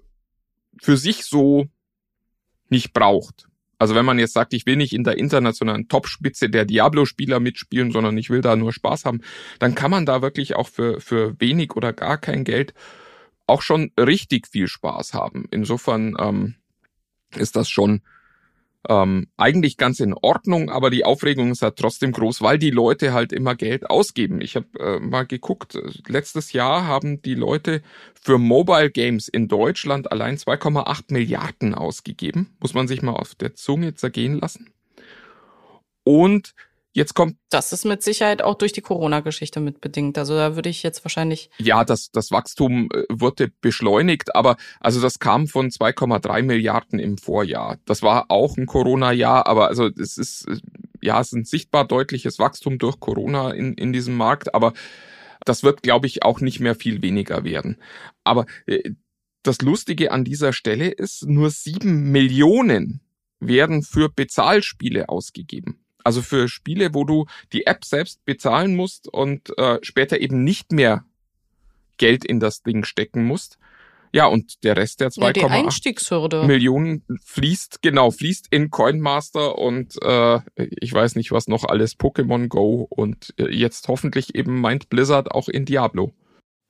für 0.79 0.99
sich 0.99 1.25
so 1.25 1.69
nicht 2.69 2.93
braucht. 2.93 3.49
Also 3.79 3.95
wenn 3.95 4.05
man 4.05 4.19
jetzt 4.19 4.35
sagt, 4.35 4.53
ich 4.53 4.67
will 4.67 4.77
nicht 4.77 4.93
in 4.93 5.05
der 5.05 5.17
internationalen 5.17 5.89
Topspitze 5.89 6.51
der 6.51 6.67
Diablo-Spieler 6.67 7.41
mitspielen, 7.41 7.93
sondern 7.93 8.19
ich 8.19 8.29
will 8.29 8.43
da 8.43 8.57
nur 8.57 8.75
Spaß 8.75 9.07
haben, 9.07 9.23
dann 9.59 9.75
kann 9.75 9.91
man 9.91 10.05
da 10.05 10.21
wirklich 10.21 10.55
auch 10.55 10.69
für, 10.69 11.01
für 11.01 11.41
wenig 11.41 11.75
oder 11.77 11.95
gar 11.95 12.19
kein 12.19 12.45
Geld 12.45 12.75
auch 13.47 13.63
schon 13.63 13.93
richtig 13.99 14.49
viel 14.49 14.69
Spaß 14.69 15.15
haben. 15.15 15.47
Insofern 15.51 16.17
ähm, 16.19 16.55
ist 17.37 17.57
das 17.57 17.69
schon 17.69 18.03
ähm, 18.89 19.29
eigentlich 19.37 19.77
ganz 19.77 20.01
in 20.01 20.15
Ordnung, 20.15 20.71
aber 20.71 20.91
die 20.91 21.05
Aufregung 21.05 21.53
ist 21.53 21.63
halt 21.63 21.77
trotzdem 21.77 22.13
groß, 22.13 22.43
weil 22.43 22.59
die 22.59 22.71
Leute 22.71 23.13
halt 23.13 23.33
immer 23.33 23.55
Geld 23.55 23.89
ausgeben. 23.89 24.41
Ich 24.41 24.57
habe 24.57 24.67
äh, 24.81 24.99
mal 24.99 25.25
geguckt, 25.25 25.79
letztes 26.09 26.53
Jahr 26.53 26.87
haben 26.87 27.23
die 27.23 27.35
Leute 27.35 27.83
für 28.21 28.39
Mobile 28.39 28.91
Games 28.91 29.29
in 29.29 29.49
Deutschland 29.49 30.11
allein 30.11 30.37
2,8 30.37 31.13
Milliarden 31.13 31.75
ausgegeben. 31.75 32.57
Muss 32.61 32.75
man 32.75 32.89
sich 32.89 33.03
mal 33.03 33.13
auf 33.13 33.35
der 33.35 33.55
Zunge 33.55 33.95
zergehen 33.95 34.41
lassen. 34.41 34.73
Und 36.05 36.55
Jetzt 36.95 37.15
kommt. 37.15 37.37
Das 37.49 37.73
ist 37.73 37.87
mit 37.87 38.03
Sicherheit 38.03 38.43
auch 38.43 38.55
durch 38.55 38.73
die 38.73 38.83
Corona-Geschichte 38.83 39.61
mitbedingt. 39.61 40.19
Also 40.19 40.35
da 40.35 40.57
würde 40.57 40.69
ich 40.69 40.83
jetzt 40.83 41.03
wahrscheinlich. 41.05 41.49
Ja, 41.59 41.85
das, 41.85 42.11
das 42.11 42.31
Wachstum 42.31 42.91
äh, 42.93 43.05
wurde 43.09 43.51
beschleunigt, 43.63 44.37
aber 44.37 44.57
also 44.79 45.01
das 45.01 45.19
kam 45.19 45.47
von 45.49 45.71
2,3 45.71 46.43
Milliarden 46.43 46.99
im 46.99 47.17
Vorjahr. 47.17 47.79
Das 47.87 48.03
war 48.03 48.31
auch 48.31 48.59
ein 48.59 48.67
Corona-Jahr, 48.67 49.47
aber 49.47 49.69
also 49.69 49.89
es 49.99 50.19
ist, 50.19 50.47
äh, 50.49 50.59
ja, 51.01 51.19
es 51.19 51.29
ist 51.29 51.33
ein 51.33 51.45
sichtbar 51.45 51.87
deutliches 51.87 52.39
Wachstum 52.39 52.79
durch 52.79 53.01
Corona 53.01 53.53
in, 53.53 53.73
in 53.73 53.95
diesem 53.95 54.15
Markt, 54.15 54.55
aber 54.55 54.75
das 55.47 55.63
wird, 55.63 55.83
glaube 55.83 56.07
ich, 56.07 56.23
auch 56.23 56.41
nicht 56.41 56.61
mehr 56.61 56.75
viel 56.75 57.01
weniger 57.01 57.43
werden. 57.43 57.79
Aber 58.23 58.45
äh, 58.67 58.91
das 59.43 59.63
Lustige 59.63 60.13
an 60.13 60.25
dieser 60.25 60.53
Stelle 60.53 60.89
ist, 60.89 61.27
nur 61.27 61.51
sieben 61.51 62.13
Millionen 62.13 63.01
werden 63.41 63.83
für 63.83 64.09
Bezahlspiele 64.09 65.09
ausgegeben. 65.09 65.82
Also 66.05 66.23
für 66.23 66.49
Spiele, 66.49 66.95
wo 66.95 67.05
du 67.05 67.27
die 67.53 67.67
App 67.67 67.85
selbst 67.85 68.25
bezahlen 68.25 68.77
musst 68.77 69.09
und 69.09 69.57
äh, 69.59 69.79
später 69.83 70.21
eben 70.21 70.45
nicht 70.45 70.73
mehr 70.73 71.05
Geld 71.99 72.25
in 72.25 72.41
das 72.41 72.63
Ding 72.63 72.85
stecken 72.85 73.25
musst. 73.25 73.59
Ja, 74.15 74.27
und 74.27 74.63
der 74.63 74.77
Rest 74.77 75.01
der 75.01 75.09
2,8 75.09 75.39
ja, 75.39 75.49
Millionen 76.47 77.03
fließt, 77.25 77.81
genau, 77.81 78.11
fließt 78.11 78.49
in 78.51 78.71
Coinmaster 78.71 79.57
und 79.57 79.97
äh, 80.03 80.41
ich 80.57 80.93
weiß 80.93 81.17
nicht 81.17 81.33
was 81.33 81.49
noch 81.49 81.65
alles, 81.65 81.99
Pokémon 81.99 82.49
Go 82.49 82.87
und 82.91 83.33
äh, 83.39 83.49
jetzt 83.49 83.89
hoffentlich 83.89 84.35
eben 84.35 84.61
meint 84.61 84.91
Blizzard 84.91 85.31
auch 85.31 85.49
in 85.49 85.65
Diablo. 85.65 86.13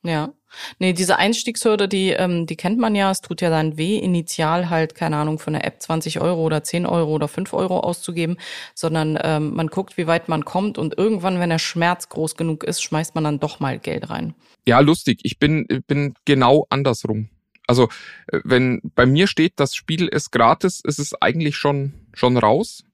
Ja. 0.03 0.33
Nee, 0.79 0.93
diese 0.93 1.17
Einstiegshürde, 1.17 1.89
die, 1.89 2.11
ähm, 2.11 2.47
die 2.47 2.57
kennt 2.57 2.79
man 2.79 2.95
ja. 2.95 3.11
Es 3.11 3.21
tut 3.21 3.41
ja 3.41 3.51
dann 3.51 3.79
weh, 3.79 3.99
initial 3.99 4.69
halt, 4.69 4.95
keine 4.95 5.17
Ahnung, 5.17 5.39
für 5.39 5.49
eine 5.49 5.63
App 5.63 5.81
20 5.81 6.21
Euro 6.21 6.43
oder 6.43 6.63
10 6.63 6.87
Euro 6.87 7.13
oder 7.13 7.29
5 7.29 7.53
Euro 7.55 7.81
auszugeben, 7.81 8.37
sondern 8.75 9.19
ähm, 9.23 9.55
man 9.55 9.69
guckt, 9.69 9.97
wie 9.97 10.07
weit 10.07 10.29
man 10.29 10.45
kommt 10.45 10.77
und 10.77 10.99
irgendwann, 10.99 11.41
wenn 11.41 11.51
der 11.51 11.59
Schmerz 11.59 12.09
groß 12.09 12.37
genug 12.37 12.65
ist, 12.65 12.83
schmeißt 12.83 13.15
man 13.15 13.25
dann 13.25 13.41
doch 13.41 13.61
mal 13.61 13.79
Geld 13.79 14.11
rein. 14.11 14.35
Ja, 14.67 14.81
lustig. 14.81 15.21
Ich 15.23 15.39
bin, 15.39 15.67
bin 15.87 16.15
genau 16.25 16.67
andersrum. 16.69 17.29
Also, 17.67 17.89
äh, 18.27 18.41
wenn 18.45 18.81
bei 18.95 19.07
mir 19.07 19.27
steht, 19.27 19.55
das 19.57 19.75
Spiel 19.75 20.09
ist 20.09 20.33
gratis, 20.33 20.83
ist 20.85 20.99
es 20.99 21.15
eigentlich 21.21 21.57
schon, 21.57 21.95
schon 22.13 22.37
raus 22.37 22.85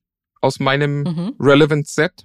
aus 0.41 0.61
meinem 0.61 1.03
mhm. 1.03 1.35
Relevant 1.41 1.89
Set. 1.89 2.25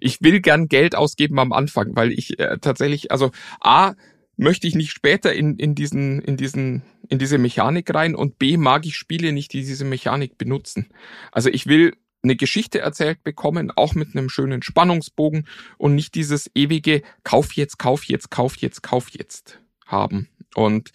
Ich 0.00 0.20
will 0.22 0.40
gern 0.40 0.68
Geld 0.68 0.94
ausgeben 0.94 1.38
am 1.38 1.52
Anfang, 1.52 1.96
weil 1.96 2.12
ich 2.12 2.38
äh, 2.38 2.58
tatsächlich, 2.60 3.10
also 3.10 3.30
A, 3.60 3.94
möchte 4.36 4.66
ich 4.66 4.74
nicht 4.74 4.90
später 4.90 5.32
in, 5.32 5.56
in 5.56 5.74
diesen, 5.74 6.20
in 6.22 6.36
diesen, 6.36 6.82
in 7.08 7.18
diese 7.18 7.38
Mechanik 7.38 7.92
rein 7.94 8.14
und 8.14 8.38
B, 8.38 8.56
mag 8.56 8.86
ich 8.86 8.96
Spiele 8.96 9.32
nicht, 9.32 9.52
die 9.52 9.62
diese 9.62 9.84
Mechanik 9.84 10.38
benutzen. 10.38 10.88
Also 11.30 11.48
ich 11.48 11.66
will 11.66 11.94
eine 12.22 12.36
Geschichte 12.36 12.78
erzählt 12.78 13.22
bekommen, 13.24 13.70
auch 13.74 13.94
mit 13.94 14.16
einem 14.16 14.28
schönen 14.28 14.62
Spannungsbogen 14.62 15.48
und 15.76 15.94
nicht 15.94 16.14
dieses 16.14 16.50
ewige 16.54 17.02
Kauf 17.24 17.52
jetzt, 17.54 17.78
Kauf 17.78 18.04
jetzt, 18.04 18.30
Kauf 18.30 18.56
jetzt, 18.56 18.82
Kauf 18.82 19.10
jetzt 19.10 19.60
haben. 19.86 20.28
Und 20.54 20.90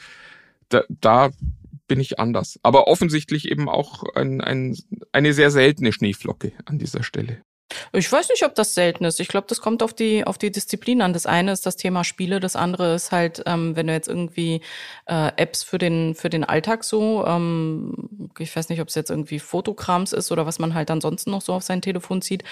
da, 0.69 0.83
da 0.89 1.31
bin 1.87 1.99
ich 1.99 2.19
anders. 2.19 2.59
Aber 2.63 2.87
offensichtlich 2.87 3.49
eben 3.49 3.69
auch 3.69 4.03
ein, 4.15 4.41
ein, 4.41 4.77
eine 5.11 5.33
sehr 5.33 5.51
seltene 5.51 5.91
Schneeflocke 5.91 6.53
an 6.65 6.79
dieser 6.79 7.03
Stelle. 7.03 7.41
Ich 7.91 8.09
weiß 8.09 8.29
nicht, 8.29 8.45
ob 8.45 8.55
das 8.55 8.73
selten 8.73 9.03
ist. 9.03 9.19
Ich 9.19 9.27
glaube, 9.27 9.47
das 9.49 9.59
kommt 9.59 9.83
auf 9.83 9.93
die 9.93 10.25
auf 10.25 10.37
die 10.37 10.51
Disziplin 10.51 11.01
an. 11.01 11.13
Das 11.13 11.25
eine 11.25 11.51
ist 11.51 11.65
das 11.65 11.75
Thema 11.75 12.03
Spiele, 12.03 12.39
das 12.39 12.55
andere 12.55 12.95
ist 12.95 13.11
halt, 13.11 13.43
ähm, 13.45 13.75
wenn 13.75 13.87
du 13.87 13.93
jetzt 13.93 14.07
irgendwie 14.07 14.61
äh, 15.05 15.31
Apps 15.35 15.63
für 15.63 15.77
den 15.77 16.15
für 16.15 16.29
den 16.29 16.43
Alltag 16.45 16.83
so, 16.83 17.25
ähm, 17.25 18.29
ich 18.39 18.55
weiß 18.55 18.69
nicht, 18.69 18.81
ob 18.81 18.87
es 18.87 18.95
jetzt 18.95 19.09
irgendwie 19.09 19.39
Fotokrams 19.39 20.13
ist 20.13 20.31
oder 20.31 20.45
was 20.45 20.59
man 20.59 20.73
halt 20.73 20.89
ansonsten 20.91 21.31
noch 21.31 21.41
so 21.41 21.53
auf 21.53 21.63
sein 21.63 21.81
Telefon 21.81 22.21
zieht. 22.21 22.43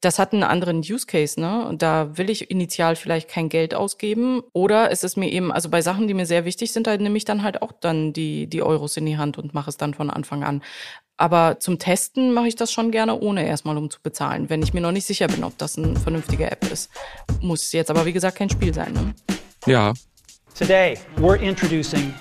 Das 0.00 0.18
hat 0.18 0.32
einen 0.32 0.44
anderen 0.44 0.78
Use 0.78 1.06
Case, 1.06 1.40
ne? 1.40 1.74
Da 1.76 2.16
will 2.16 2.30
ich 2.30 2.50
initial 2.50 2.94
vielleicht 2.96 3.28
kein 3.28 3.48
Geld 3.48 3.74
ausgeben 3.74 4.42
oder 4.52 4.90
es 4.92 5.02
ist 5.04 5.16
mir 5.16 5.30
eben, 5.30 5.50
also 5.52 5.68
bei 5.68 5.82
Sachen, 5.82 6.06
die 6.06 6.14
mir 6.14 6.26
sehr 6.26 6.44
wichtig 6.44 6.72
sind, 6.72 6.86
halt 6.86 7.00
nehme 7.00 7.16
ich 7.16 7.24
dann 7.24 7.42
halt 7.42 7.62
auch 7.62 7.72
dann 7.72 8.12
die 8.12 8.46
die 8.46 8.62
Euros 8.62 8.96
in 8.96 9.06
die 9.06 9.18
Hand 9.18 9.36
und 9.38 9.52
mache 9.54 9.70
es 9.70 9.76
dann 9.76 9.94
von 9.94 10.10
Anfang 10.10 10.44
an. 10.44 10.62
Aber 11.20 11.60
zum 11.60 11.78
Testen 11.78 12.32
mache 12.32 12.48
ich 12.48 12.56
das 12.56 12.72
schon 12.72 12.90
gerne, 12.90 13.20
ohne 13.20 13.46
erstmal 13.46 13.76
um 13.76 13.90
zu 13.90 14.00
bezahlen, 14.02 14.48
wenn 14.48 14.62
ich 14.62 14.72
mir 14.72 14.80
noch 14.80 14.90
nicht 14.90 15.06
sicher 15.06 15.28
bin, 15.28 15.44
ob 15.44 15.58
das 15.58 15.76
eine 15.76 15.94
vernünftige 16.00 16.50
App 16.50 16.64
ist. 16.72 16.90
Muss 17.42 17.72
jetzt 17.72 17.90
aber, 17.90 18.06
wie 18.06 18.14
gesagt, 18.14 18.38
kein 18.38 18.48
Spiel 18.48 18.72
sein. 18.72 18.94
Ne? 18.94 19.14
Ja. 19.66 19.92
Today, 20.58 20.96
we're 21.18 21.36
introducing 21.36 22.14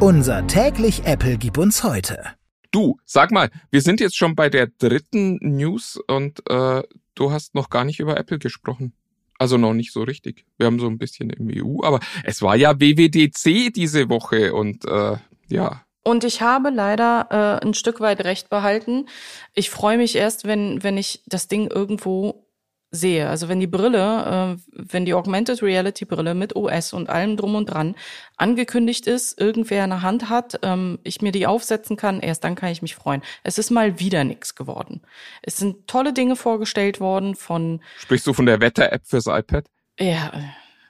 unser 0.00 0.46
täglich 0.46 1.04
Apple 1.04 1.38
gib 1.38 1.56
uns 1.56 1.82
heute. 1.82 2.22
Du, 2.70 2.98
sag 3.04 3.30
mal, 3.30 3.50
wir 3.70 3.80
sind 3.80 4.00
jetzt 4.00 4.16
schon 4.16 4.34
bei 4.34 4.50
der 4.50 4.66
dritten 4.66 5.38
News 5.40 5.98
und 6.06 6.42
äh, 6.50 6.82
du 7.14 7.30
hast 7.30 7.54
noch 7.54 7.70
gar 7.70 7.84
nicht 7.84 8.00
über 8.00 8.18
Apple 8.18 8.38
gesprochen. 8.38 8.92
Also 9.38 9.56
noch 9.56 9.72
nicht 9.72 9.92
so 9.92 10.02
richtig. 10.02 10.44
Wir 10.58 10.66
haben 10.66 10.80
so 10.80 10.86
ein 10.86 10.98
bisschen 10.98 11.30
im 11.30 11.48
EU, 11.50 11.82
aber 11.82 12.00
es 12.24 12.42
war 12.42 12.56
ja 12.56 12.78
WWDC 12.78 13.72
diese 13.72 14.08
Woche 14.10 14.52
und 14.52 14.84
äh, 14.86 15.16
ja, 15.48 15.85
und 16.06 16.22
ich 16.22 16.40
habe 16.40 16.70
leider 16.70 17.26
äh, 17.62 17.66
ein 17.66 17.74
Stück 17.74 17.98
weit 17.98 18.22
recht 18.22 18.48
behalten. 18.48 19.08
Ich 19.54 19.70
freue 19.70 19.98
mich 19.98 20.14
erst, 20.14 20.46
wenn, 20.46 20.84
wenn 20.84 20.96
ich 20.96 21.24
das 21.26 21.48
Ding 21.48 21.68
irgendwo 21.68 22.46
sehe. 22.92 23.28
Also 23.28 23.48
wenn 23.48 23.58
die 23.58 23.66
Brille, 23.66 24.56
äh, 24.56 24.62
wenn 24.70 25.04
die 25.04 25.14
Augmented 25.14 25.64
Reality 25.64 26.04
Brille 26.04 26.36
mit 26.36 26.54
OS 26.54 26.92
und 26.92 27.10
allem 27.10 27.36
drum 27.36 27.56
und 27.56 27.66
dran 27.66 27.96
angekündigt 28.36 29.08
ist, 29.08 29.40
irgendwer 29.40 29.82
in 29.82 29.90
der 29.90 30.02
Hand 30.02 30.28
hat, 30.30 30.60
ähm, 30.62 31.00
ich 31.02 31.22
mir 31.22 31.32
die 31.32 31.48
aufsetzen 31.48 31.96
kann, 31.96 32.20
erst 32.20 32.44
dann 32.44 32.54
kann 32.54 32.70
ich 32.70 32.82
mich 32.82 32.94
freuen. 32.94 33.22
Es 33.42 33.58
ist 33.58 33.72
mal 33.72 33.98
wieder 33.98 34.22
nichts 34.22 34.54
geworden. 34.54 35.02
Es 35.42 35.56
sind 35.56 35.88
tolle 35.88 36.12
Dinge 36.12 36.36
vorgestellt 36.36 37.00
worden 37.00 37.34
von. 37.34 37.82
Sprichst 37.98 38.28
du 38.28 38.32
von 38.32 38.46
der 38.46 38.60
Wetter-App 38.60 39.04
fürs 39.04 39.26
iPad? 39.26 39.64
Ja, 39.98 40.30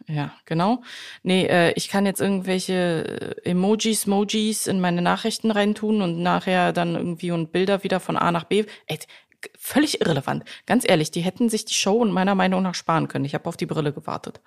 ja, 0.08 0.32
genau. 0.44 0.82
Nee, 1.22 1.46
äh, 1.46 1.72
ich 1.72 1.88
kann 1.88 2.06
jetzt 2.06 2.20
irgendwelche 2.20 3.36
äh, 3.44 3.50
Emojis, 3.50 4.06
Mojis 4.06 4.66
in 4.66 4.80
meine 4.80 5.02
Nachrichten 5.02 5.50
reintun 5.50 6.00
und 6.00 6.22
nachher 6.22 6.72
dann 6.72 6.94
irgendwie 6.94 7.32
und 7.32 7.50
Bilder 7.50 7.82
wieder 7.82 7.98
von 7.98 8.16
A 8.16 8.30
nach 8.30 8.44
B. 8.44 8.64
Ey, 8.86 8.98
völlig 9.58 10.00
irrelevant. 10.00 10.44
Ganz 10.66 10.88
ehrlich, 10.88 11.10
die 11.10 11.22
hätten 11.22 11.48
sich 11.48 11.64
die 11.64 11.74
Show 11.74 11.96
und 11.96 12.12
meiner 12.12 12.34
Meinung 12.34 12.62
nach 12.62 12.74
sparen 12.74 13.08
können. 13.08 13.24
Ich 13.24 13.34
habe 13.34 13.48
auf 13.48 13.56
die 13.56 13.66
Brille 13.66 13.92
gewartet. 13.92 14.40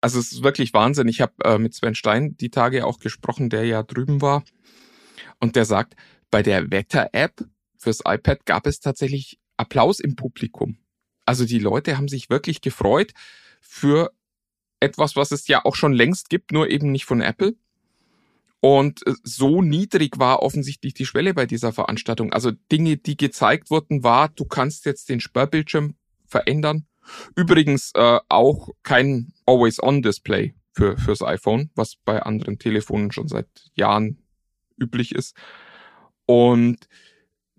Also 0.00 0.18
es 0.18 0.32
ist 0.32 0.42
wirklich 0.42 0.72
Wahnsinn. 0.72 1.08
Ich 1.08 1.20
habe 1.20 1.32
äh, 1.44 1.58
mit 1.58 1.74
Sven 1.74 1.94
Stein 1.94 2.36
die 2.36 2.50
Tage 2.50 2.86
auch 2.86 2.98
gesprochen, 2.98 3.50
der 3.50 3.64
ja 3.64 3.82
drüben 3.82 4.20
war. 4.20 4.44
Und 5.40 5.56
der 5.56 5.64
sagt, 5.64 5.94
bei 6.30 6.42
der 6.42 6.70
Wetter-App 6.70 7.44
fürs 7.76 8.00
iPad 8.06 8.46
gab 8.46 8.66
es 8.66 8.80
tatsächlich 8.80 9.38
Applaus 9.56 10.00
im 10.00 10.16
Publikum. 10.16 10.78
Also 11.24 11.44
die 11.44 11.58
Leute 11.58 11.96
haben 11.96 12.08
sich 12.08 12.30
wirklich 12.30 12.60
gefreut 12.60 13.12
für 13.60 14.12
etwas, 14.82 15.16
was 15.16 15.30
es 15.30 15.48
ja 15.48 15.64
auch 15.64 15.76
schon 15.76 15.92
längst 15.92 16.28
gibt, 16.28 16.52
nur 16.52 16.68
eben 16.68 16.92
nicht 16.92 17.04
von 17.04 17.20
Apple. 17.20 17.54
Und 18.60 19.06
äh, 19.06 19.14
so 19.24 19.62
niedrig 19.62 20.18
war 20.18 20.42
offensichtlich 20.42 20.94
die 20.94 21.06
Schwelle 21.06 21.34
bei 21.34 21.46
dieser 21.46 21.72
Veranstaltung. 21.72 22.32
Also 22.32 22.52
Dinge, 22.70 22.96
die 22.96 23.16
gezeigt 23.16 23.70
wurden, 23.70 24.04
war, 24.04 24.28
du 24.28 24.44
kannst 24.44 24.84
jetzt 24.86 25.08
den 25.08 25.20
Sperrbildschirm 25.20 25.94
verändern. 26.26 26.86
Übrigens 27.34 27.90
äh, 27.94 28.20
auch 28.28 28.68
kein 28.82 29.32
Always-On-Display 29.46 30.54
für, 30.72 30.96
fürs 30.96 31.22
iPhone, 31.22 31.70
was 31.74 31.96
bei 31.96 32.22
anderen 32.22 32.58
Telefonen 32.58 33.10
schon 33.10 33.28
seit 33.28 33.48
Jahren 33.74 34.18
üblich 34.78 35.12
ist. 35.12 35.36
Und 36.26 36.88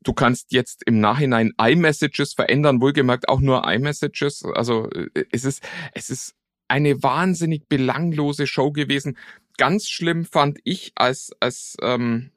du 0.04 0.14
kannst 0.14 0.54
jetzt 0.54 0.84
im 0.86 1.00
Nachhinein 1.00 1.54
iMessages 1.60 2.34
verändern, 2.34 2.82
wohlgemerkt 2.82 3.28
auch 3.28 3.42
nur 3.42 3.70
iMessages. 3.70 4.46
Also 4.46 4.90
äh, 4.92 5.26
es 5.32 5.44
ist, 5.44 5.62
es 5.94 6.10
ist 6.10 6.36
eine 6.68 7.04
wahnsinnig 7.04 7.68
belanglose 7.68 8.48
Show 8.48 8.72
gewesen. 8.72 9.18
Ganz 9.58 9.88
schlimm 9.88 10.26
fand 10.26 10.60
ich 10.64 10.92
als, 10.96 11.32
als 11.40 11.76
ähm, 11.82 12.32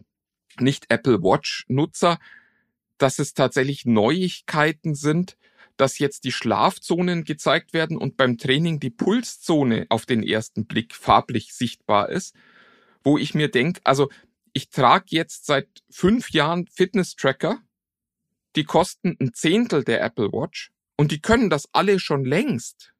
nicht 0.61 0.87
Apple 0.91 1.23
Watch-Nutzer, 1.23 2.19
dass 2.99 3.19
es 3.19 3.35
tatsächlich 3.35 3.85
Neuigkeiten 3.85 4.95
sind, 4.95 5.37
dass 5.77 5.99
jetzt 5.99 6.25
die 6.25 6.33
Schlafzonen 6.33 7.25
gezeigt 7.25 7.75
werden 7.75 7.99
und 7.99 8.17
beim 8.17 8.39
Training 8.39 8.81
die 8.81 8.91
Pulszone 8.91 9.87
auf 9.91 10.07
den 10.07 10.23
ersten 10.23 10.67
Blick 10.67 10.95
farblich 10.95 11.53
sichtbar 11.53 12.09
ist, 12.09 12.35
wo 13.05 13.19
ich 13.19 13.35
mir 13.35 13.51
denke, 13.51 13.81
also 13.85 14.09
ich 14.53 14.71
trage 14.71 15.07
jetzt 15.11 15.45
seit 15.45 15.69
fünf 15.91 16.31
Jahren 16.31 16.67
Fitness-Tracker, 16.67 17.61
die 18.57 18.65
kosten 18.65 19.17
ein 19.21 19.35
Zehntel 19.35 19.85
der 19.85 20.03
Apple 20.03 20.33
Watch 20.33 20.73
und 20.97 21.13
die 21.13 21.21
können 21.21 21.51
das 21.51 21.69
alle 21.73 22.01
schon 22.01 22.25
längst. 22.25 22.95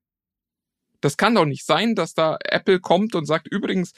Das 1.01 1.17
kann 1.17 1.35
doch 1.35 1.45
nicht 1.45 1.65
sein, 1.65 1.95
dass 1.95 2.15
da 2.15 2.39
Apple 2.45 2.81
kommt 2.81 3.15
und 3.15 3.27
sagt, 3.27 3.47
übrigens, 3.49 3.93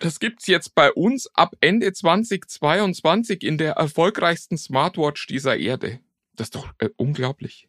das 0.00 0.20
gibt's 0.20 0.46
jetzt 0.46 0.74
bei 0.74 0.92
uns 0.92 1.28
ab 1.34 1.54
Ende 1.60 1.92
2022 1.92 3.42
in 3.42 3.58
der 3.58 3.74
erfolgreichsten 3.74 4.58
Smartwatch 4.58 5.26
dieser 5.26 5.56
Erde. 5.56 6.00
Das 6.34 6.48
ist 6.48 6.54
doch 6.54 6.68
äh, 6.78 6.90
unglaublich. 6.96 7.68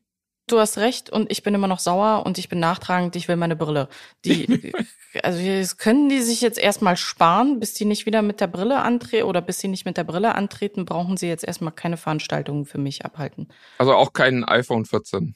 Du 0.50 0.60
hast 0.60 0.78
recht 0.78 1.10
und 1.10 1.30
ich 1.30 1.44
bin 1.44 1.54
immer 1.54 1.68
noch 1.68 1.80
sauer 1.80 2.26
und 2.26 2.38
ich 2.38 2.48
bin 2.48 2.60
nachtragend, 2.60 3.18
ich 3.18 3.28
will 3.28 3.36
meine 3.36 3.58
Brille. 3.58 3.90
Die, 4.24 4.74
also 5.24 5.76
können 5.76 6.08
die 6.08 6.22
sich 6.22 6.40
jetzt 6.40 6.58
erstmal 6.58 6.96
sparen, 6.96 7.60
bis 7.60 7.74
die 7.74 7.84
nicht 7.84 8.06
wieder 8.06 8.22
mit 8.22 8.40
der 8.40 8.48
Brille 8.48 8.78
antreten 8.78 9.28
oder 9.28 9.42
bis 9.42 9.60
sie 9.60 9.68
nicht 9.68 9.86
mit 9.86 9.98
der 9.98 10.06
Brille 10.06 10.36
antreten, 10.36 10.86
brauchen 10.86 11.18
sie 11.18 11.28
jetzt 11.28 11.44
erstmal 11.44 11.74
keine 11.74 11.98
Veranstaltungen 11.98 12.66
für 12.66 12.78
mich 12.78 13.04
abhalten. 13.04 13.50
Also 13.78 13.94
auch 13.94 14.14
keinen 14.14 14.46
iPhone 14.46 14.86
14. 14.86 15.36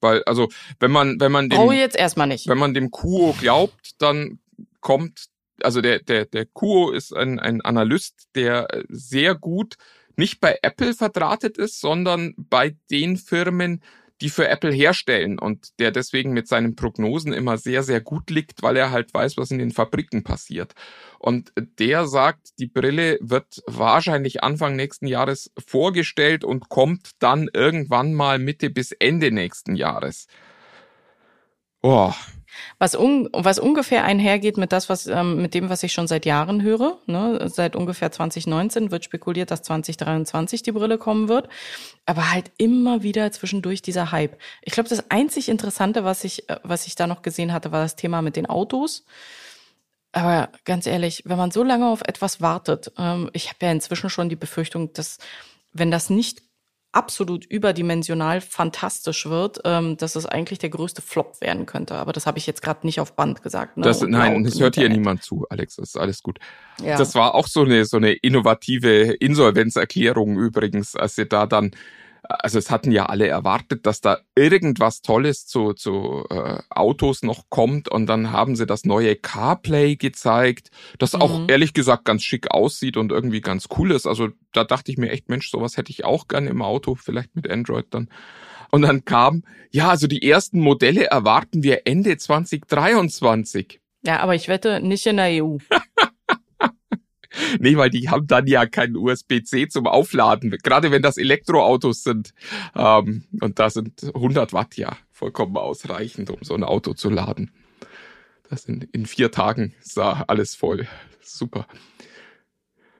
Weil, 0.00 0.22
also, 0.24 0.48
wenn 0.80 0.90
man, 0.90 1.20
wenn 1.20 1.32
man 1.32 1.48
dem, 1.48 1.58
oh, 1.58 1.72
jetzt 1.72 1.96
erstmal 1.96 2.26
nicht. 2.26 2.46
Wenn 2.48 2.58
man 2.58 2.74
dem 2.74 2.90
Kuo 2.90 3.34
glaubt, 3.38 3.92
dann 3.98 4.38
kommt, 4.80 5.26
also 5.62 5.80
der, 5.80 6.00
der, 6.00 6.24
der 6.26 6.46
Kuo 6.46 6.90
ist 6.90 7.14
ein, 7.14 7.38
ein 7.38 7.60
Analyst, 7.62 8.28
der 8.34 8.68
sehr 8.88 9.34
gut 9.34 9.76
nicht 10.16 10.40
bei 10.40 10.58
Apple 10.62 10.94
verdrahtet 10.94 11.58
ist, 11.58 11.80
sondern 11.80 12.34
bei 12.36 12.76
den 12.90 13.16
Firmen, 13.16 13.82
die 14.20 14.30
für 14.30 14.48
Apple 14.48 14.72
herstellen 14.72 15.38
und 15.38 15.78
der 15.78 15.90
deswegen 15.90 16.32
mit 16.32 16.48
seinen 16.48 16.74
Prognosen 16.74 17.32
immer 17.32 17.56
sehr, 17.58 17.82
sehr 17.82 18.00
gut 18.00 18.30
liegt, 18.30 18.62
weil 18.62 18.76
er 18.76 18.90
halt 18.90 19.14
weiß, 19.14 19.36
was 19.36 19.50
in 19.50 19.58
den 19.58 19.70
Fabriken 19.70 20.24
passiert. 20.24 20.74
Und 21.18 21.52
der 21.56 22.06
sagt, 22.06 22.58
die 22.58 22.66
Brille 22.66 23.18
wird 23.20 23.62
wahrscheinlich 23.66 24.42
Anfang 24.42 24.76
nächsten 24.76 25.06
Jahres 25.06 25.52
vorgestellt 25.58 26.44
und 26.44 26.68
kommt 26.68 27.10
dann 27.20 27.48
irgendwann 27.52 28.14
mal 28.14 28.38
Mitte 28.38 28.70
bis 28.70 28.92
Ende 28.92 29.30
nächsten 29.30 29.76
Jahres. 29.76 30.26
Boah, 31.80 32.16
was, 32.78 32.94
un, 32.94 33.28
was 33.32 33.58
ungefähr 33.58 34.04
einhergeht 34.04 34.56
mit 34.56 34.72
das, 34.72 34.88
was 34.88 35.06
ähm, 35.06 35.42
mit 35.42 35.54
dem, 35.54 35.68
was 35.68 35.82
ich 35.82 35.92
schon 35.92 36.06
seit 36.06 36.26
Jahren 36.26 36.62
höre. 36.62 36.98
Ne? 37.06 37.48
Seit 37.48 37.76
ungefähr 37.76 38.10
2019 38.10 38.90
wird 38.90 39.04
spekuliert, 39.04 39.50
dass 39.50 39.62
2023 39.62 40.62
die 40.62 40.72
Brille 40.72 40.98
kommen 40.98 41.28
wird. 41.28 41.48
Aber 42.06 42.30
halt 42.30 42.50
immer 42.56 43.02
wieder 43.02 43.30
zwischendurch 43.32 43.82
dieser 43.82 44.12
Hype. 44.12 44.38
Ich 44.62 44.72
glaube, 44.72 44.88
das 44.88 45.10
einzig 45.10 45.48
Interessante, 45.48 46.04
was 46.04 46.24
ich, 46.24 46.48
äh, 46.48 46.56
was 46.62 46.86
ich 46.86 46.94
da 46.94 47.06
noch 47.06 47.22
gesehen 47.22 47.52
hatte, 47.52 47.72
war 47.72 47.82
das 47.82 47.96
Thema 47.96 48.22
mit 48.22 48.36
den 48.36 48.46
Autos. 48.46 49.04
Aber 50.12 50.50
ganz 50.64 50.86
ehrlich, 50.86 51.22
wenn 51.26 51.36
man 51.36 51.50
so 51.50 51.62
lange 51.62 51.86
auf 51.86 52.02
etwas 52.02 52.40
wartet, 52.40 52.92
ähm, 52.98 53.30
ich 53.32 53.48
habe 53.48 53.58
ja 53.62 53.72
inzwischen 53.72 54.10
schon 54.10 54.28
die 54.28 54.36
Befürchtung, 54.36 54.92
dass 54.92 55.18
wenn 55.72 55.90
das 55.90 56.10
nicht 56.10 56.42
absolut 56.92 57.44
überdimensional 57.44 58.40
fantastisch 58.40 59.26
wird, 59.26 59.60
ähm, 59.64 59.96
dass 59.98 60.16
es 60.16 60.26
eigentlich 60.26 60.58
der 60.58 60.70
größte 60.70 61.02
Flop 61.02 61.40
werden 61.40 61.66
könnte. 61.66 61.94
Aber 61.94 62.12
das 62.12 62.26
habe 62.26 62.38
ich 62.38 62.46
jetzt 62.46 62.62
gerade 62.62 62.86
nicht 62.86 62.98
auf 63.00 63.14
Band 63.14 63.42
gesagt. 63.42 63.76
Ne? 63.76 63.84
Das, 63.84 64.00
nein, 64.00 64.44
das 64.44 64.58
hört 64.58 64.76
hier 64.76 64.88
niemand 64.88 65.22
zu, 65.22 65.46
Alex. 65.50 65.76
Das 65.76 65.90
ist 65.90 65.98
alles 65.98 66.22
gut. 66.22 66.38
Ja. 66.82 66.96
Das 66.96 67.14
war 67.14 67.34
auch 67.34 67.46
so 67.46 67.62
eine 67.62 67.84
so 67.84 67.98
eine 67.98 68.12
innovative 68.12 69.12
Insolvenzerklärung 69.12 70.38
übrigens, 70.38 70.96
als 70.96 71.14
sie 71.14 71.26
da 71.26 71.46
dann 71.46 71.72
also 72.22 72.58
es 72.58 72.70
hatten 72.70 72.92
ja 72.92 73.06
alle 73.06 73.26
erwartet, 73.28 73.86
dass 73.86 74.00
da 74.00 74.18
irgendwas 74.34 75.02
Tolles 75.02 75.46
zu, 75.46 75.72
zu 75.72 76.24
äh, 76.30 76.58
Autos 76.70 77.22
noch 77.22 77.44
kommt 77.48 77.88
und 77.88 78.06
dann 78.06 78.32
haben 78.32 78.56
sie 78.56 78.66
das 78.66 78.84
neue 78.84 79.16
CarPlay 79.16 79.96
gezeigt, 79.96 80.70
das 80.98 81.14
mhm. 81.14 81.22
auch 81.22 81.48
ehrlich 81.48 81.74
gesagt 81.74 82.04
ganz 82.04 82.22
schick 82.22 82.50
aussieht 82.50 82.96
und 82.96 83.12
irgendwie 83.12 83.40
ganz 83.40 83.68
cool 83.78 83.92
ist. 83.92 84.06
Also 84.06 84.28
da 84.52 84.64
dachte 84.64 84.90
ich 84.90 84.98
mir 84.98 85.10
echt, 85.10 85.28
Mensch, 85.28 85.50
sowas 85.50 85.76
hätte 85.76 85.90
ich 85.90 86.04
auch 86.04 86.28
gerne 86.28 86.50
im 86.50 86.62
Auto, 86.62 86.94
vielleicht 86.94 87.34
mit 87.34 87.50
Android 87.50 87.86
dann. 87.90 88.08
Und 88.70 88.82
dann 88.82 89.04
kam, 89.04 89.44
ja, 89.70 89.88
also 89.88 90.06
die 90.06 90.28
ersten 90.28 90.60
Modelle 90.60 91.06
erwarten 91.06 91.62
wir 91.62 91.86
Ende 91.86 92.16
2023. 92.16 93.80
Ja, 94.04 94.20
aber 94.20 94.34
ich 94.34 94.48
wette 94.48 94.80
nicht 94.80 95.06
in 95.06 95.16
der 95.16 95.44
EU. 95.44 95.58
nee, 97.58 97.76
weil 97.76 97.90
die 97.90 98.08
haben 98.08 98.26
dann 98.26 98.46
ja 98.46 98.66
keinen 98.66 98.96
USB-C 98.96 99.68
zum 99.68 99.86
Aufladen, 99.86 100.50
gerade 100.62 100.90
wenn 100.90 101.02
das 101.02 101.16
Elektroautos 101.16 102.02
sind. 102.02 102.34
Ähm, 102.74 103.24
und 103.40 103.58
da 103.58 103.70
sind 103.70 104.04
100 104.14 104.52
Watt 104.52 104.76
ja 104.76 104.96
vollkommen 105.10 105.56
ausreichend, 105.56 106.30
um 106.30 106.38
so 106.42 106.54
ein 106.54 106.64
Auto 106.64 106.94
zu 106.94 107.10
laden. 107.10 107.50
Das 108.48 108.64
in, 108.64 108.82
in 108.92 109.06
vier 109.06 109.30
Tagen 109.30 109.74
sah 109.80 110.24
alles 110.26 110.54
voll. 110.54 110.86
Super. 111.20 111.66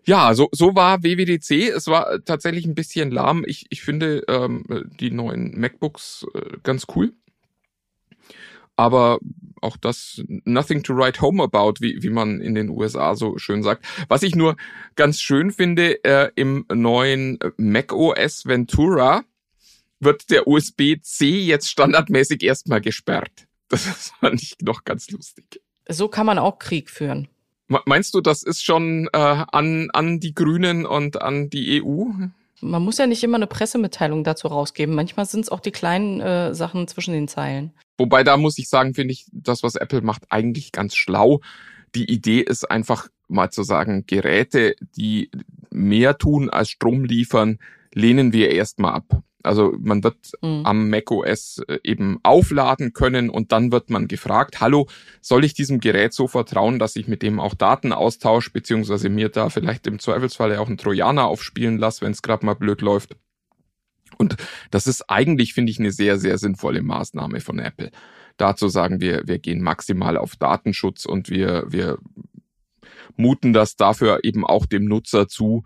Ja, 0.04 0.35
so, 0.35 0.49
so 0.52 0.75
war 0.75 1.02
WWDC. 1.02 1.68
Es 1.68 1.87
war 1.87 2.25
tatsächlich 2.25 2.64
ein 2.64 2.75
bisschen 2.75 3.11
lahm. 3.11 3.45
Ich, 3.47 3.66
ich 3.68 3.83
finde 3.83 4.25
ähm, 4.28 4.64
die 4.99 5.11
neuen 5.11 5.59
MacBooks 5.59 6.26
äh, 6.35 6.57
ganz 6.62 6.87
cool. 6.97 7.12
Aber 8.78 9.18
auch 9.61 9.76
das 9.76 10.23
nothing 10.44 10.85
to 10.85 10.94
write 10.94 11.20
home 11.20 11.42
about, 11.42 11.80
wie, 11.80 12.00
wie 12.00 12.11
man 12.11 12.40
in 12.40 12.54
den 12.54 12.70
USA 12.70 13.16
so 13.16 13.37
schön 13.38 13.64
sagt. 13.64 13.85
Was 14.06 14.23
ich 14.23 14.37
nur 14.37 14.56
ganz 14.94 15.20
schön 15.20 15.50
finde, 15.50 16.02
äh, 16.04 16.30
im 16.37 16.64
neuen 16.73 17.40
Mac 17.56 17.92
OS 17.92 18.47
Ventura 18.47 19.25
wird 19.99 20.30
der 20.30 20.47
USB-C 20.47 21.26
jetzt 21.40 21.68
standardmäßig 21.68 22.42
erstmal 22.42 22.80
gesperrt. 22.80 23.30
Das 23.70 24.12
fand 24.20 24.40
ich 24.40 24.54
noch 24.62 24.85
ganz 24.85 25.11
lustig. 25.11 25.61
So 25.87 26.08
kann 26.08 26.25
man 26.25 26.38
auch 26.38 26.58
Krieg 26.58 26.88
führen. 26.88 27.28
Meinst 27.66 28.14
du, 28.14 28.23
das 28.23 28.42
ist 28.42 28.64
schon 28.64 29.11
äh, 29.12 29.18
an, 29.18 29.90
an 29.92 30.20
die 30.20 30.32
Grünen 30.32 30.87
und 30.87 31.20
an 31.20 31.50
die 31.50 31.82
EU? 31.82 32.04
Man 32.62 32.82
muss 32.82 32.97
ja 32.97 33.06
nicht 33.06 33.23
immer 33.23 33.37
eine 33.37 33.47
Pressemitteilung 33.47 34.25
dazu 34.25 34.49
rausgeben. 34.49 34.94
Manchmal 34.94 35.26
sind 35.26 35.42
es 35.42 35.50
auch 35.50 35.61
die 35.61 35.70
kleinen 35.70 36.23
äh, 36.23 36.54
Sachen 36.54 36.88
zwischen 36.88 37.12
den 37.12 37.28
Zeilen. 37.28 37.75
Wobei 37.99 38.23
da 38.23 38.37
muss 38.37 38.59
ich 38.59 38.69
sagen, 38.69 38.95
finde 38.95 39.12
ich 39.12 39.26
das, 39.33 39.62
was 39.62 39.75
Apple 39.75 40.00
macht, 40.02 40.31
eigentlich 40.31 40.73
ganz 40.73 40.95
schlau. 40.95 41.40
Die 41.95 42.11
Idee 42.11 42.40
ist 42.40 42.71
einfach 42.71 43.09
mal 43.26 43.50
zu 43.50 43.62
sagen, 43.64 44.05
Geräte, 44.07 44.75
die 44.97 45.31
mehr 45.71 46.17
tun 46.17 46.49
als 46.49 46.71
Strom 46.71 47.05
liefern, 47.05 47.59
lehnen 47.93 48.33
wir 48.33 48.52
erstmal 48.52 48.95
ab. 48.95 49.23
Also 49.43 49.75
man 49.78 50.02
wird 50.02 50.33
mhm. 50.43 50.62
am 50.64 50.90
macOS 50.90 51.62
äh, 51.69 51.78
eben 51.85 52.19
aufladen 52.23 52.93
können 52.93 53.31
und 53.31 53.52
dann 53.52 53.71
wird 53.71 53.88
man 53.88 54.09
gefragt, 54.09 54.61
hallo, 54.61 54.88
soll 55.21 55.45
ich 55.45 55.55
diesem 55.55 55.81
Gerät 55.81 56.12
so 56.12 56.26
vertrauen, 56.26 56.78
dass 56.78 56.97
ich 56.97 57.07
mit 57.07 57.23
dem 57.23 57.38
auch 57.38 57.55
Daten 57.55 57.93
austausche, 57.93 58.50
beziehungsweise 58.50 59.09
mir 59.09 59.28
da 59.28 59.49
vielleicht 59.49 59.87
im 59.87 60.00
Zweifelsfall 60.00 60.57
auch 60.57 60.67
einen 60.67 60.76
Trojaner 60.76 61.26
aufspielen 61.26 61.78
lasse, 61.78 62.02
wenn 62.05 62.12
es 62.12 62.23
gerade 62.23 62.45
mal 62.45 62.55
blöd 62.55 62.83
läuft. 62.83 63.17
Und 64.19 64.37
das 64.71 64.87
ist 64.87 65.09
eigentlich, 65.09 65.55
finde 65.55 65.71
ich, 65.71 65.79
eine 65.79 65.93
sehr, 65.93 66.19
sehr 66.19 66.39
sinnvolle 66.39 66.83
Maßnahme 66.83 67.41
von 67.41 67.59
Apple. 67.59 67.91
Da 68.37 68.55
zu 68.57 68.69
sagen, 68.69 69.01
wir, 69.01 69.27
wir 69.27 69.39
gehen 69.39 69.63
maximal 69.63 70.17
auf 70.17 70.37
Datenschutz 70.37 71.07
und 71.07 71.31
wir, 71.31 71.65
wir 71.69 71.99
muten 73.17 73.53
das 73.53 73.77
dafür 73.77 74.21
eben 74.23 74.45
auch 74.45 74.67
dem 74.67 74.85
Nutzer 74.85 75.29
zu, 75.29 75.65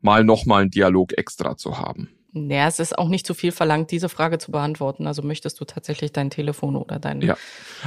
mal 0.00 0.24
nochmal 0.24 0.62
einen 0.62 0.70
Dialog 0.70 1.16
extra 1.16 1.56
zu 1.56 1.78
haben. 1.78 2.08
Ja, 2.32 2.68
es 2.68 2.78
ist 2.78 2.96
auch 2.96 3.08
nicht 3.08 3.26
zu 3.26 3.34
viel 3.34 3.50
verlangt, 3.50 3.90
diese 3.90 4.08
Frage 4.08 4.38
zu 4.38 4.52
beantworten. 4.52 5.06
Also 5.08 5.22
möchtest 5.22 5.60
du 5.60 5.64
tatsächlich 5.64 6.12
dein 6.12 6.30
Telefon 6.30 6.76
oder 6.76 7.00
dein. 7.00 7.20
Ja. 7.22 7.36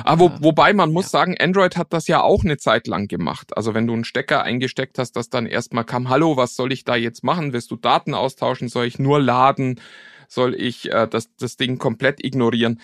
Aber 0.03 0.19
wo, 0.19 0.25
äh, 0.27 0.37
wobei 0.39 0.73
man 0.73 0.91
muss 0.91 1.05
ja. 1.05 1.09
sagen, 1.09 1.37
Android 1.39 1.77
hat 1.77 1.93
das 1.93 2.07
ja 2.07 2.21
auch 2.21 2.43
eine 2.43 2.57
Zeit 2.57 2.87
lang 2.87 3.07
gemacht. 3.07 3.55
Also 3.55 3.73
wenn 3.73 3.87
du 3.87 3.93
einen 3.93 4.03
Stecker 4.03 4.43
eingesteckt 4.43 4.99
hast, 4.99 5.13
dass 5.13 5.29
dann 5.29 5.45
erstmal 5.45 5.85
kam, 5.85 6.09
hallo, 6.09 6.35
was 6.35 6.55
soll 6.55 6.73
ich 6.73 6.83
da 6.83 6.95
jetzt 6.95 7.23
machen? 7.23 7.53
Willst 7.53 7.71
du 7.71 7.77
Daten 7.77 8.13
austauschen? 8.13 8.67
Soll 8.67 8.85
ich 8.85 8.99
nur 8.99 9.21
laden? 9.21 9.79
Soll 10.27 10.55
ich 10.55 10.91
äh, 10.91 11.07
das, 11.07 11.33
das 11.37 11.55
Ding 11.55 11.77
komplett 11.77 12.23
ignorieren? 12.23 12.81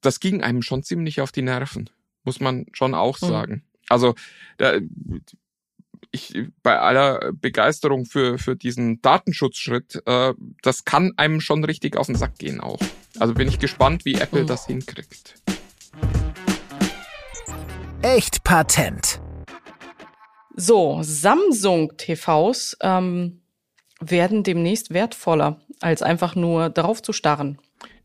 Das 0.00 0.18
ging 0.18 0.42
einem 0.42 0.62
schon 0.62 0.82
ziemlich 0.82 1.20
auf 1.20 1.30
die 1.30 1.42
Nerven. 1.42 1.90
Muss 2.24 2.40
man 2.40 2.66
schon 2.72 2.94
auch 2.94 3.20
mhm. 3.20 3.26
sagen. 3.26 3.64
Also 3.88 4.14
da, 4.56 4.74
ich 6.10 6.34
bei 6.62 6.78
aller 6.78 7.32
Begeisterung 7.32 8.06
für, 8.06 8.38
für 8.38 8.56
diesen 8.56 9.00
Datenschutzschritt, 9.02 10.02
äh, 10.06 10.34
das 10.62 10.84
kann 10.84 11.12
einem 11.16 11.40
schon 11.40 11.64
richtig 11.64 11.96
auf 11.96 12.06
den 12.06 12.16
Sack 12.16 12.38
gehen 12.38 12.60
auch. 12.60 12.78
Also 13.18 13.34
bin 13.34 13.48
ich 13.48 13.58
gespannt, 13.58 14.04
wie 14.04 14.14
Apple 14.14 14.44
das 14.44 14.66
hinkriegt. 14.66 15.34
Echt 18.02 18.44
Patent. 18.44 19.20
So, 20.54 21.00
Samsung 21.02 21.96
TVs 21.96 22.76
ähm, 22.80 23.42
werden 24.00 24.42
demnächst 24.42 24.92
wertvoller, 24.92 25.60
als 25.80 26.02
einfach 26.02 26.34
nur 26.34 26.70
darauf 26.70 27.02
zu 27.02 27.12
starren. 27.12 27.58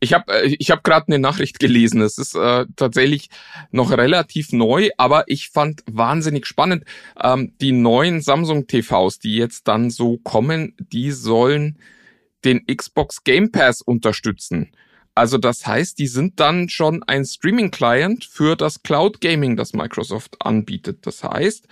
Ich 0.04 0.12
habe 0.12 0.32
äh, 0.32 0.56
ich 0.58 0.70
hab 0.70 0.84
gerade 0.84 1.06
eine 1.08 1.18
Nachricht 1.18 1.58
gelesen. 1.58 2.02
Es 2.02 2.18
ist 2.18 2.34
äh, 2.34 2.66
tatsächlich 2.76 3.30
noch 3.70 3.90
relativ 3.90 4.52
neu, 4.52 4.90
aber 4.98 5.24
ich 5.26 5.48
fand 5.48 5.82
wahnsinnig 5.90 6.46
spannend. 6.46 6.84
Ähm, 7.20 7.54
die 7.60 7.72
neuen 7.72 8.20
Samsung 8.20 8.66
TVs, 8.66 9.18
die 9.18 9.36
jetzt 9.36 9.66
dann 9.66 9.90
so 9.90 10.18
kommen, 10.18 10.74
die 10.78 11.10
sollen 11.10 11.78
den 12.44 12.66
Xbox 12.66 13.24
Game 13.24 13.50
Pass 13.50 13.80
unterstützen. 13.80 14.70
Also 15.14 15.38
das 15.38 15.66
heißt, 15.66 15.98
die 15.98 16.08
sind 16.08 16.38
dann 16.38 16.68
schon 16.68 17.02
ein 17.04 17.24
Streaming-Client 17.24 18.24
für 18.24 18.56
das 18.56 18.82
Cloud 18.82 19.20
Gaming, 19.20 19.56
das 19.56 19.72
Microsoft 19.72 20.36
anbietet. 20.40 21.06
Das 21.06 21.24
heißt, 21.24 21.66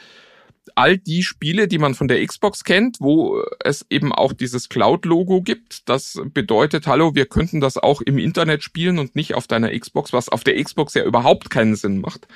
all 0.74 0.98
die 0.98 1.22
Spiele, 1.22 1.68
die 1.68 1.78
man 1.78 1.94
von 1.94 2.08
der 2.08 2.24
Xbox 2.24 2.64
kennt, 2.64 2.98
wo 3.00 3.42
es 3.62 3.84
eben 3.90 4.12
auch 4.12 4.32
dieses 4.32 4.68
Cloud-Logo 4.68 5.42
gibt. 5.42 5.88
Das 5.88 6.20
bedeutet, 6.32 6.86
hallo, 6.86 7.14
wir 7.14 7.26
könnten 7.26 7.60
das 7.60 7.76
auch 7.76 8.00
im 8.00 8.18
Internet 8.18 8.62
spielen 8.62 8.98
und 8.98 9.16
nicht 9.16 9.34
auf 9.34 9.46
deiner 9.46 9.76
Xbox, 9.76 10.12
was 10.12 10.28
auf 10.28 10.44
der 10.44 10.62
Xbox 10.62 10.94
ja 10.94 11.04
überhaupt 11.04 11.50
keinen 11.50 11.76
Sinn 11.76 12.00
macht 12.00 12.26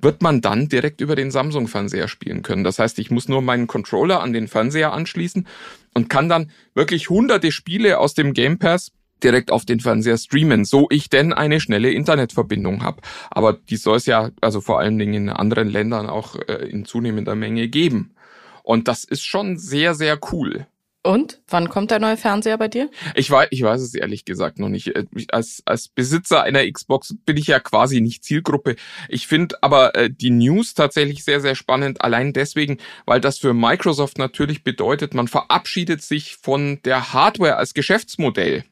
wird 0.00 0.22
man 0.22 0.40
dann 0.40 0.68
direkt 0.68 1.00
über 1.00 1.16
den 1.16 1.30
Samsung-Fernseher 1.30 2.08
spielen 2.08 2.42
können. 2.42 2.64
Das 2.64 2.78
heißt, 2.78 2.98
ich 2.98 3.10
muss 3.10 3.28
nur 3.28 3.42
meinen 3.42 3.66
Controller 3.66 4.20
an 4.22 4.32
den 4.32 4.48
Fernseher 4.48 4.92
anschließen 4.92 5.46
und 5.94 6.08
kann 6.08 6.28
dann 6.28 6.52
wirklich 6.74 7.10
hunderte 7.10 7.50
Spiele 7.50 7.98
aus 7.98 8.14
dem 8.14 8.32
Game 8.32 8.58
Pass 8.58 8.92
direkt 9.22 9.50
auf 9.50 9.64
den 9.64 9.80
Fernseher 9.80 10.18
streamen, 10.18 10.64
so 10.64 10.86
ich 10.90 11.10
denn 11.10 11.32
eine 11.32 11.60
schnelle 11.60 11.90
Internetverbindung 11.90 12.82
habe. 12.82 13.02
Aber 13.30 13.52
die 13.54 13.76
soll 13.76 13.96
es 13.96 14.06
ja, 14.06 14.30
also 14.40 14.60
vor 14.60 14.78
allen 14.80 14.98
Dingen 14.98 15.14
in 15.14 15.28
anderen 15.28 15.68
Ländern 15.68 16.08
auch 16.08 16.36
äh, 16.36 16.68
in 16.68 16.84
zunehmender 16.84 17.34
Menge 17.34 17.68
geben. 17.68 18.14
Und 18.62 18.86
das 18.88 19.04
ist 19.04 19.24
schon 19.24 19.56
sehr, 19.58 19.94
sehr 19.94 20.18
cool. 20.32 20.66
Und 21.04 21.40
wann 21.48 21.70
kommt 21.70 21.90
der 21.90 22.00
neue 22.00 22.16
Fernseher 22.16 22.58
bei 22.58 22.68
dir? 22.68 22.90
Ich 23.14 23.30
weiß, 23.30 23.48
ich 23.50 23.62
weiß 23.62 23.80
es 23.80 23.94
ehrlich 23.94 24.24
gesagt 24.24 24.58
noch 24.58 24.68
nicht. 24.68 24.88
Äh, 24.88 25.06
als, 25.30 25.62
als 25.64 25.88
Besitzer 25.88 26.42
einer 26.42 26.70
Xbox 26.70 27.14
bin 27.24 27.36
ich 27.36 27.46
ja 27.46 27.60
quasi 27.60 28.00
nicht 28.00 28.24
Zielgruppe. 28.24 28.76
Ich 29.08 29.26
finde 29.26 29.56
aber 29.62 29.94
äh, 29.94 30.10
die 30.10 30.30
News 30.30 30.74
tatsächlich 30.74 31.24
sehr, 31.24 31.40
sehr 31.40 31.54
spannend. 31.54 32.02
Allein 32.02 32.32
deswegen, 32.32 32.78
weil 33.06 33.22
das 33.22 33.38
für 33.38 33.54
Microsoft 33.54 34.18
natürlich 34.18 34.64
bedeutet, 34.64 35.14
man 35.14 35.28
verabschiedet 35.28 36.02
sich 36.02 36.36
von 36.36 36.80
der 36.84 37.12
Hardware 37.12 37.56
als 37.56 37.74
Geschäftsmodell. 37.74 38.64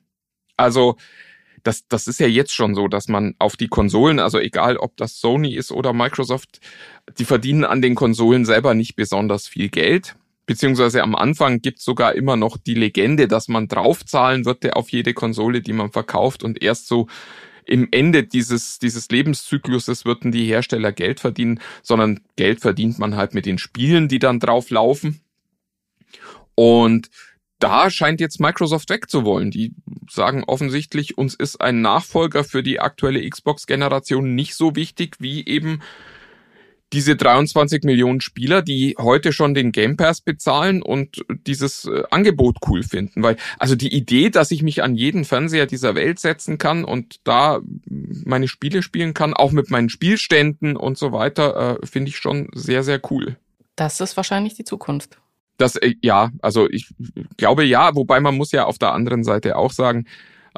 Also 0.57 0.97
das, 1.62 1.87
das 1.88 2.07
ist 2.07 2.21
ja 2.21 2.27
jetzt 2.27 2.53
schon 2.53 2.75
so, 2.75 2.88
dass 2.88 3.09
man 3.09 3.35
auf 3.38 3.57
die 3.57 3.69
Konsolen, 3.69 4.21
also 4.21 4.38
egal 4.38 4.77
ob 4.77 4.97
das 4.97 5.19
Sony 5.19 5.55
ist 5.55 5.73
oder 5.73 5.92
Microsoft, 5.92 6.61
die 7.19 7.25
verdienen 7.25 7.64
an 7.64 7.83
den 7.83 7.95
Konsolen 7.95 8.45
selber 8.45 8.75
nicht 8.75 8.95
besonders 8.95 9.49
viel 9.49 9.69
Geld. 9.69 10.16
Beziehungsweise 10.47 11.03
am 11.03 11.16
Anfang 11.16 11.61
gibt's 11.61 11.85
sogar 11.85 12.14
immer 12.14 12.37
noch 12.37 12.57
die 12.57 12.75
Legende, 12.75 13.27
dass 13.27 13.49
man 13.49 13.66
draufzahlen 13.66 14.45
würde 14.45 14.77
auf 14.77 14.90
jede 14.90 15.12
Konsole, 15.12 15.61
die 15.61 15.73
man 15.73 15.90
verkauft 15.90 16.45
und 16.45 16.62
erst 16.62 16.87
so 16.87 17.09
im 17.64 17.88
Ende 17.90 18.23
dieses, 18.23 18.79
dieses 18.79 19.09
Lebenszykluses 19.11 20.05
würden 20.05 20.31
die 20.31 20.47
Hersteller 20.47 20.92
Geld 20.92 21.19
verdienen, 21.19 21.61
sondern 21.83 22.21
Geld 22.37 22.61
verdient 22.61 23.01
man 23.01 23.16
halt 23.16 23.35
mit 23.35 23.45
den 23.45 23.59
Spielen, 23.59 24.07
die 24.07 24.21
dann 24.21 24.38
drauf 24.38 24.71
laufen. 24.71 25.21
Und 26.55 27.11
da 27.59 27.90
scheint 27.90 28.21
jetzt 28.21 28.40
Microsoft 28.40 28.90
wegzuwollen. 28.90 29.51
Die 29.51 29.75
sagen 30.11 30.45
offensichtlich, 30.45 31.16
uns 31.16 31.35
ist 31.35 31.61
ein 31.61 31.81
Nachfolger 31.81 32.45
für 32.45 32.62
die 32.62 32.81
aktuelle 32.81 33.29
Xbox-Generation 33.29 34.35
nicht 34.35 34.55
so 34.55 34.77
wichtig 34.77 35.16
wie 35.19 35.47
eben 35.47 35.81
diese 36.92 37.16
23 37.16 37.83
Millionen 37.83 38.21
Spieler, 38.21 38.62
die 38.62 38.95
heute 38.99 39.33
schon 39.33 39.55
den 39.55 39.73
Game 39.73 39.97
Pass 39.97 40.21
bezahlen 40.21 40.83
und 40.83 41.25
dieses 41.29 41.85
äh, 41.85 42.05
Angebot 42.11 42.59
cool 42.69 42.83
finden. 42.83 43.23
Weil, 43.23 43.37
also 43.59 43.75
die 43.75 43.92
Idee, 43.92 44.31
dass 44.31 44.51
ich 44.51 44.62
mich 44.62 44.83
an 44.83 44.95
jeden 44.95 45.25
Fernseher 45.25 45.66
dieser 45.66 45.95
Welt 45.95 46.21
setzen 46.21 46.59
kann 46.59 46.85
und 46.85 47.16
da 47.25 47.61
meine 47.87 48.47
Spiele 48.47 48.83
spielen 48.83 49.14
kann, 49.14 49.35
auch 49.35 49.51
mit 49.51 49.71
meinen 49.71 49.88
Spielständen 49.88 50.77
und 50.77 50.97
so 50.97 51.12
weiter, 51.12 51.81
äh, 51.83 51.87
finde 51.87 52.11
ich 52.11 52.19
schon 52.19 52.49
sehr, 52.55 52.85
sehr 52.85 53.01
cool. 53.11 53.37
Das 53.75 54.01
ist 54.01 54.16
wahrscheinlich 54.16 54.55
die 54.55 54.64
Zukunft. 54.64 55.19
Das, 55.57 55.77
äh, 55.77 55.95
ja, 56.03 56.31
also 56.42 56.69
ich 56.69 56.88
glaube 57.37 57.64
ja, 57.64 57.95
wobei 57.95 58.21
man 58.21 58.37
muss 58.37 58.53
ja 58.53 58.64
auf 58.64 58.79
der 58.79 58.92
anderen 58.92 59.25
Seite 59.25 59.57
auch 59.57 59.73
sagen, 59.73 60.07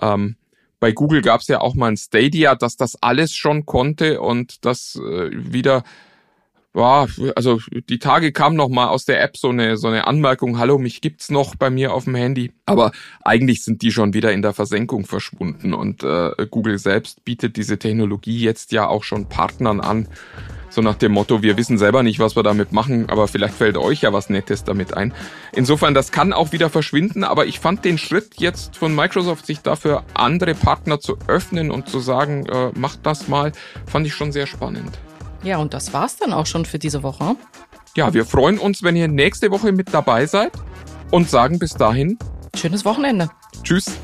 ähm, 0.00 0.36
bei 0.80 0.92
Google 0.92 1.22
gab 1.22 1.40
es 1.40 1.48
ja 1.48 1.60
auch 1.60 1.74
mal 1.74 1.88
ein 1.88 1.96
Stadia, 1.96 2.54
dass 2.54 2.76
das 2.76 2.96
alles 3.02 3.34
schon 3.34 3.66
konnte 3.66 4.20
und 4.20 4.64
das 4.64 4.96
äh, 4.96 5.30
wieder 5.32 5.82
ja, 6.74 7.06
also 7.34 7.60
die 7.88 7.98
Tage 7.98 8.32
kam 8.32 8.54
noch 8.54 8.68
mal 8.68 8.88
aus 8.88 9.04
der 9.04 9.22
App 9.22 9.36
so 9.36 9.48
eine 9.48 9.76
so 9.76 9.88
eine 9.88 10.06
Anmerkung, 10.06 10.58
hallo, 10.58 10.78
mich 10.78 11.00
gibt's 11.00 11.30
noch 11.30 11.54
bei 11.56 11.70
mir 11.70 11.92
auf 11.92 12.04
dem 12.04 12.14
Handy, 12.14 12.52
aber 12.66 12.92
eigentlich 13.24 13.64
sind 13.64 13.82
die 13.82 13.90
schon 13.90 14.14
wieder 14.14 14.32
in 14.32 14.42
der 14.42 14.52
Versenkung 14.52 15.06
verschwunden 15.06 15.74
und 15.74 16.02
äh, 16.02 16.30
Google 16.50 16.78
selbst 16.78 17.24
bietet 17.24 17.56
diese 17.56 17.78
Technologie 17.78 18.38
jetzt 18.40 18.72
ja 18.72 18.86
auch 18.86 19.02
schon 19.02 19.28
Partnern 19.28 19.80
an, 19.80 20.08
so 20.70 20.82
nach 20.82 20.96
dem 20.96 21.12
Motto, 21.12 21.42
wir 21.42 21.56
wissen 21.56 21.78
selber 21.78 22.02
nicht, 22.02 22.18
was 22.20 22.36
wir 22.36 22.42
damit 22.42 22.72
machen, 22.72 23.08
aber 23.08 23.26
vielleicht 23.26 23.54
fällt 23.54 23.76
euch 23.76 24.02
ja 24.02 24.12
was 24.12 24.28
Nettes 24.28 24.64
damit 24.64 24.94
ein. 24.94 25.14
Insofern, 25.52 25.94
das 25.94 26.12
kann 26.12 26.32
auch 26.32 26.52
wieder 26.52 26.70
verschwinden, 26.70 27.24
aber 27.24 27.46
ich 27.46 27.58
fand 27.58 27.84
den 27.84 27.98
Schritt 27.98 28.34
jetzt 28.36 28.76
von 28.76 28.94
Microsoft, 28.94 29.46
sich 29.46 29.60
dafür 29.60 30.04
andere 30.14 30.54
Partner 30.54 31.00
zu 31.00 31.18
öffnen 31.26 31.70
und 31.70 31.88
zu 31.88 32.00
sagen, 32.00 32.46
äh, 32.46 32.70
macht 32.78 33.00
das 33.04 33.28
mal, 33.28 33.52
fand 33.86 34.06
ich 34.06 34.14
schon 34.14 34.30
sehr 34.30 34.46
spannend. 34.46 34.98
Ja, 35.42 35.58
und 35.58 35.74
das 35.74 35.92
war's 35.92 36.16
dann 36.16 36.32
auch 36.32 36.46
schon 36.46 36.64
für 36.64 36.78
diese 36.78 37.02
Woche. 37.02 37.36
Ja, 37.96 38.12
wir 38.12 38.24
freuen 38.24 38.58
uns, 38.58 38.82
wenn 38.82 38.96
ihr 38.96 39.08
nächste 39.08 39.50
Woche 39.50 39.72
mit 39.72 39.92
dabei 39.92 40.26
seid 40.26 40.52
und 41.10 41.28
sagen 41.30 41.58
bis 41.58 41.74
dahin 41.74 42.18
Schönes 42.56 42.84
Wochenende. 42.84 43.30
Tschüss. 43.62 43.98